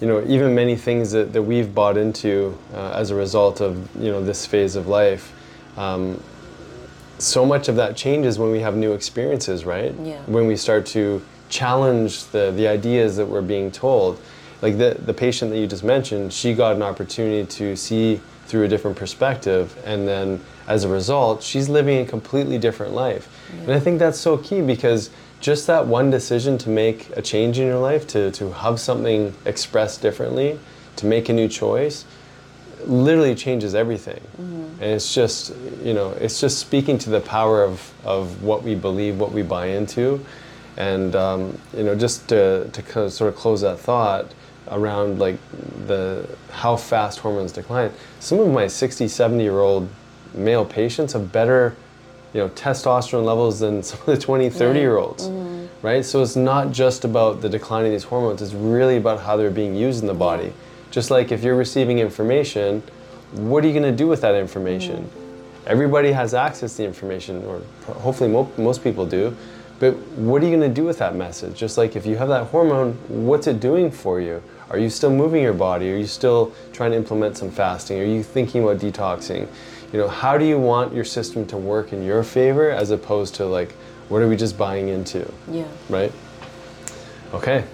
you 0.00 0.06
know, 0.06 0.24
even 0.26 0.54
many 0.54 0.76
things 0.76 1.10
that, 1.10 1.32
that 1.32 1.42
we've 1.42 1.74
bought 1.74 1.96
into 1.96 2.56
uh, 2.72 2.92
as 2.92 3.10
a 3.10 3.16
result 3.16 3.60
of, 3.60 3.76
you 3.96 4.10
know, 4.10 4.24
this 4.24 4.46
phase 4.46 4.76
of 4.76 4.86
life, 4.86 5.34
um, 5.76 6.22
so 7.18 7.44
much 7.44 7.68
of 7.68 7.74
that 7.76 7.96
changes 7.96 8.38
when 8.38 8.52
we 8.52 8.60
have 8.60 8.76
new 8.76 8.92
experiences, 8.92 9.64
right? 9.64 9.92
Yeah. 10.00 10.22
When 10.26 10.46
we 10.46 10.56
start 10.56 10.86
to 10.86 11.20
challenge 11.48 12.26
the, 12.26 12.52
the 12.52 12.68
ideas 12.68 13.16
that 13.16 13.26
we're 13.26 13.42
being 13.42 13.72
told. 13.72 14.20
Like 14.60 14.78
the, 14.78 14.96
the 15.04 15.14
patient 15.14 15.50
that 15.52 15.58
you 15.58 15.66
just 15.66 15.84
mentioned, 15.84 16.32
she 16.32 16.54
got 16.54 16.74
an 16.74 16.82
opportunity 16.82 17.46
to 17.46 17.76
see 17.76 18.20
through 18.46 18.64
a 18.64 18.68
different 18.68 18.96
perspective. 18.96 19.76
And 19.84 20.08
then 20.08 20.40
as 20.66 20.84
a 20.84 20.88
result, 20.88 21.42
she's 21.42 21.68
living 21.68 22.00
a 22.00 22.06
completely 22.06 22.58
different 22.58 22.94
life. 22.94 23.28
And 23.62 23.72
I 23.72 23.80
think 23.80 23.98
that's 23.98 24.18
so 24.18 24.38
key 24.38 24.62
because 24.62 25.10
just 25.40 25.66
that 25.68 25.86
one 25.86 26.10
decision 26.10 26.58
to 26.58 26.70
make 26.70 27.10
a 27.16 27.22
change 27.22 27.58
in 27.58 27.66
your 27.66 27.78
life, 27.78 28.06
to, 28.08 28.30
to 28.32 28.50
have 28.52 28.80
something 28.80 29.34
expressed 29.44 30.02
differently, 30.02 30.58
to 30.96 31.06
make 31.06 31.28
a 31.28 31.32
new 31.32 31.46
choice, 31.46 32.04
literally 32.84 33.34
changes 33.34 33.74
everything. 33.74 34.20
And 34.80 34.90
it's 34.90 35.14
just, 35.14 35.54
you 35.82 35.94
know, 35.94 36.10
it's 36.12 36.40
just 36.40 36.58
speaking 36.58 36.98
to 36.98 37.10
the 37.10 37.20
power 37.20 37.62
of, 37.62 37.92
of 38.04 38.42
what 38.42 38.62
we 38.62 38.74
believe, 38.74 39.20
what 39.20 39.32
we 39.32 39.42
buy 39.42 39.66
into. 39.66 40.24
And, 40.76 41.14
um, 41.14 41.58
you 41.76 41.84
know, 41.84 41.94
just 41.94 42.28
to, 42.28 42.68
to 42.68 42.82
kind 42.82 43.06
of 43.06 43.12
sort 43.12 43.28
of 43.32 43.36
close 43.36 43.60
that 43.60 43.78
thought 43.78 44.32
around 44.70 45.18
like 45.18 45.38
the, 45.86 46.28
how 46.50 46.76
fast 46.76 47.20
hormones 47.20 47.52
decline. 47.52 47.92
Some 48.20 48.40
of 48.40 48.48
my 48.48 48.66
60, 48.66 49.08
70 49.08 49.42
year 49.42 49.60
old 49.60 49.88
male 50.34 50.64
patients 50.64 51.12
have 51.12 51.32
better, 51.32 51.76
you 52.32 52.40
know, 52.40 52.48
testosterone 52.50 53.24
levels 53.24 53.60
than 53.60 53.82
some 53.82 54.00
of 54.00 54.06
the 54.06 54.18
20, 54.18 54.50
30 54.50 54.78
year 54.78 54.96
olds. 54.96 55.28
Mm-hmm. 55.28 55.86
Right? 55.86 56.04
So 56.04 56.22
it's 56.22 56.36
not 56.36 56.72
just 56.72 57.04
about 57.04 57.40
the 57.40 57.48
decline 57.48 57.84
of 57.84 57.92
these 57.92 58.04
hormones, 58.04 58.42
it's 58.42 58.54
really 58.54 58.96
about 58.96 59.20
how 59.20 59.36
they're 59.36 59.50
being 59.50 59.74
used 59.74 60.00
in 60.00 60.06
the 60.06 60.14
body. 60.14 60.52
Just 60.90 61.10
like 61.10 61.30
if 61.30 61.44
you're 61.44 61.56
receiving 61.56 61.98
information, 61.98 62.82
what 63.32 63.62
are 63.62 63.68
you 63.68 63.74
going 63.74 63.90
to 63.90 63.96
do 63.96 64.08
with 64.08 64.20
that 64.22 64.34
information? 64.34 65.04
Mm-hmm. 65.04 65.24
Everybody 65.66 66.12
has 66.12 66.32
access 66.32 66.72
to 66.72 66.78
the 66.78 66.84
information, 66.84 67.44
or 67.44 67.60
hopefully 67.84 68.30
mo- 68.30 68.50
most 68.56 68.82
people 68.82 69.04
do. 69.04 69.36
But 69.78 69.96
what 70.16 70.42
are 70.42 70.46
you 70.46 70.56
going 70.56 70.68
to 70.68 70.74
do 70.74 70.84
with 70.84 70.98
that 70.98 71.14
message? 71.14 71.56
Just 71.56 71.78
like 71.78 71.94
if 71.94 72.04
you 72.04 72.16
have 72.16 72.28
that 72.28 72.46
hormone, 72.46 72.94
what's 73.08 73.46
it 73.46 73.60
doing 73.60 73.90
for 73.90 74.20
you? 74.20 74.42
Are 74.70 74.78
you 74.78 74.90
still 74.90 75.10
moving 75.10 75.42
your 75.42 75.54
body? 75.54 75.90
Are 75.92 75.96
you 75.96 76.06
still 76.06 76.52
trying 76.72 76.90
to 76.90 76.96
implement 76.96 77.36
some 77.38 77.50
fasting? 77.50 78.00
Are 78.00 78.04
you 78.04 78.22
thinking 78.22 78.62
about 78.62 78.78
detoxing? 78.78 79.48
You 79.92 79.98
know, 79.98 80.08
how 80.08 80.36
do 80.36 80.44
you 80.44 80.58
want 80.58 80.94
your 80.94 81.04
system 81.04 81.46
to 81.46 81.56
work 81.56 81.92
in 81.92 82.04
your 82.04 82.22
favor 82.22 82.70
as 82.70 82.90
opposed 82.90 83.34
to 83.36 83.46
like, 83.46 83.72
what 84.10 84.20
are 84.20 84.28
we 84.28 84.36
just 84.36 84.58
buying 84.58 84.88
into? 84.88 85.30
Yeah. 85.50 85.66
right? 85.88 86.12
Okay. 87.32 87.64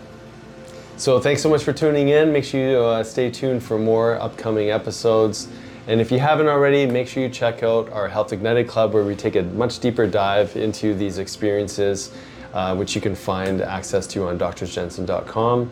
So 0.97 1.19
thanks 1.19 1.43
so 1.43 1.49
much 1.49 1.65
for 1.65 1.73
tuning 1.73 2.11
in. 2.11 2.33
Make 2.33 2.45
sure 2.45 2.71
you 2.71 2.79
uh, 2.79 3.03
stay 3.03 3.29
tuned 3.31 3.65
for 3.65 3.79
more 3.79 4.21
upcoming 4.21 4.71
episodes. 4.71 5.49
And 5.89 6.01
if 6.01 6.13
you 6.13 6.21
haven't 6.21 6.47
already, 6.47 6.87
make 6.87 7.09
sure 7.09 7.23
you 7.23 7.29
check 7.29 7.65
out 7.65 7.91
our 7.91 8.09
Health 8.09 8.33
Ignited 8.33 8.69
Club 8.69 8.95
where 8.95 9.03
we 9.03 9.17
take 9.17 9.35
a 9.35 9.43
much 9.43 9.81
deeper 9.81 10.07
dive 10.07 10.57
into 10.57 10.95
these 10.95 11.19
experiences, 11.19 12.13
uh, 12.53 12.77
which 12.77 12.95
you 12.95 13.01
can 13.01 13.17
find 13.17 13.61
access 13.61 14.07
to 14.09 14.29
on 14.29 14.39
drsjensen.com. 14.39 15.71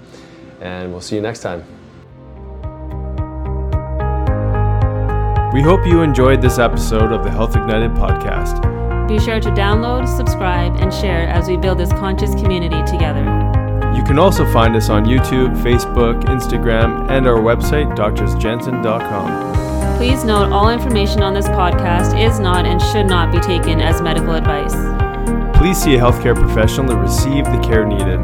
And 0.63 0.93
we'll 0.93 1.01
see 1.01 1.17
you 1.17 1.23
next 1.23 1.41
time. 1.41 1.65
We 5.53 5.61
hope 5.61 5.87
you 5.87 6.01
enjoyed 6.01 6.41
this 6.41 6.59
episode 6.59 7.13
of 7.13 7.25
the 7.25 7.31
Health 7.31 7.57
Ignited 7.57 7.91
podcast. 7.91 8.63
Be 9.09 9.19
sure 9.19 9.41
to 9.41 9.51
download, 9.51 10.09
subscribe, 10.17 10.77
and 10.77 10.95
share 10.95 11.29
as 11.29 11.49
we 11.49 11.57
build 11.57 11.79
this 11.79 11.91
conscious 11.91 12.31
community 12.37 12.81
together. 12.91 13.25
You 13.95 14.05
can 14.05 14.19
also 14.19 14.51
find 14.53 14.75
us 14.77 14.89
on 14.89 15.05
YouTube, 15.05 15.61
Facebook, 15.63 16.23
Instagram, 16.25 17.11
and 17.11 17.27
our 17.27 17.39
website, 17.39 17.95
drsjensen.com. 17.97 19.97
Please 19.99 20.25
note 20.25 20.53
all 20.53 20.71
information 20.71 21.23
on 21.23 21.35
this 21.35 21.49
podcast 21.49 22.19
is 22.19 22.39
not 22.39 22.65
and 22.65 22.81
should 22.81 23.07
not 23.07 23.33
be 23.33 23.41
taken 23.41 23.81
as 23.81 24.01
medical 24.01 24.35
advice. 24.35 24.73
Please 25.59 25.77
see 25.77 25.97
a 25.97 25.99
healthcare 25.99 26.35
professional 26.35 26.89
to 26.89 26.97
receive 26.97 27.45
the 27.47 27.61
care 27.63 27.85
needed. 27.85 28.21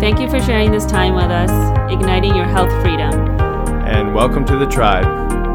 Thank 0.00 0.20
you 0.20 0.30
for 0.30 0.40
sharing 0.40 0.70
this 0.70 0.86
time 0.86 1.14
with 1.14 1.24
us, 1.24 1.50
igniting 1.92 2.36
your 2.36 2.46
health 2.46 2.70
freedom. 2.82 3.12
And 3.84 4.14
welcome 4.14 4.44
to 4.44 4.56
the 4.56 4.66
tribe. 4.66 5.47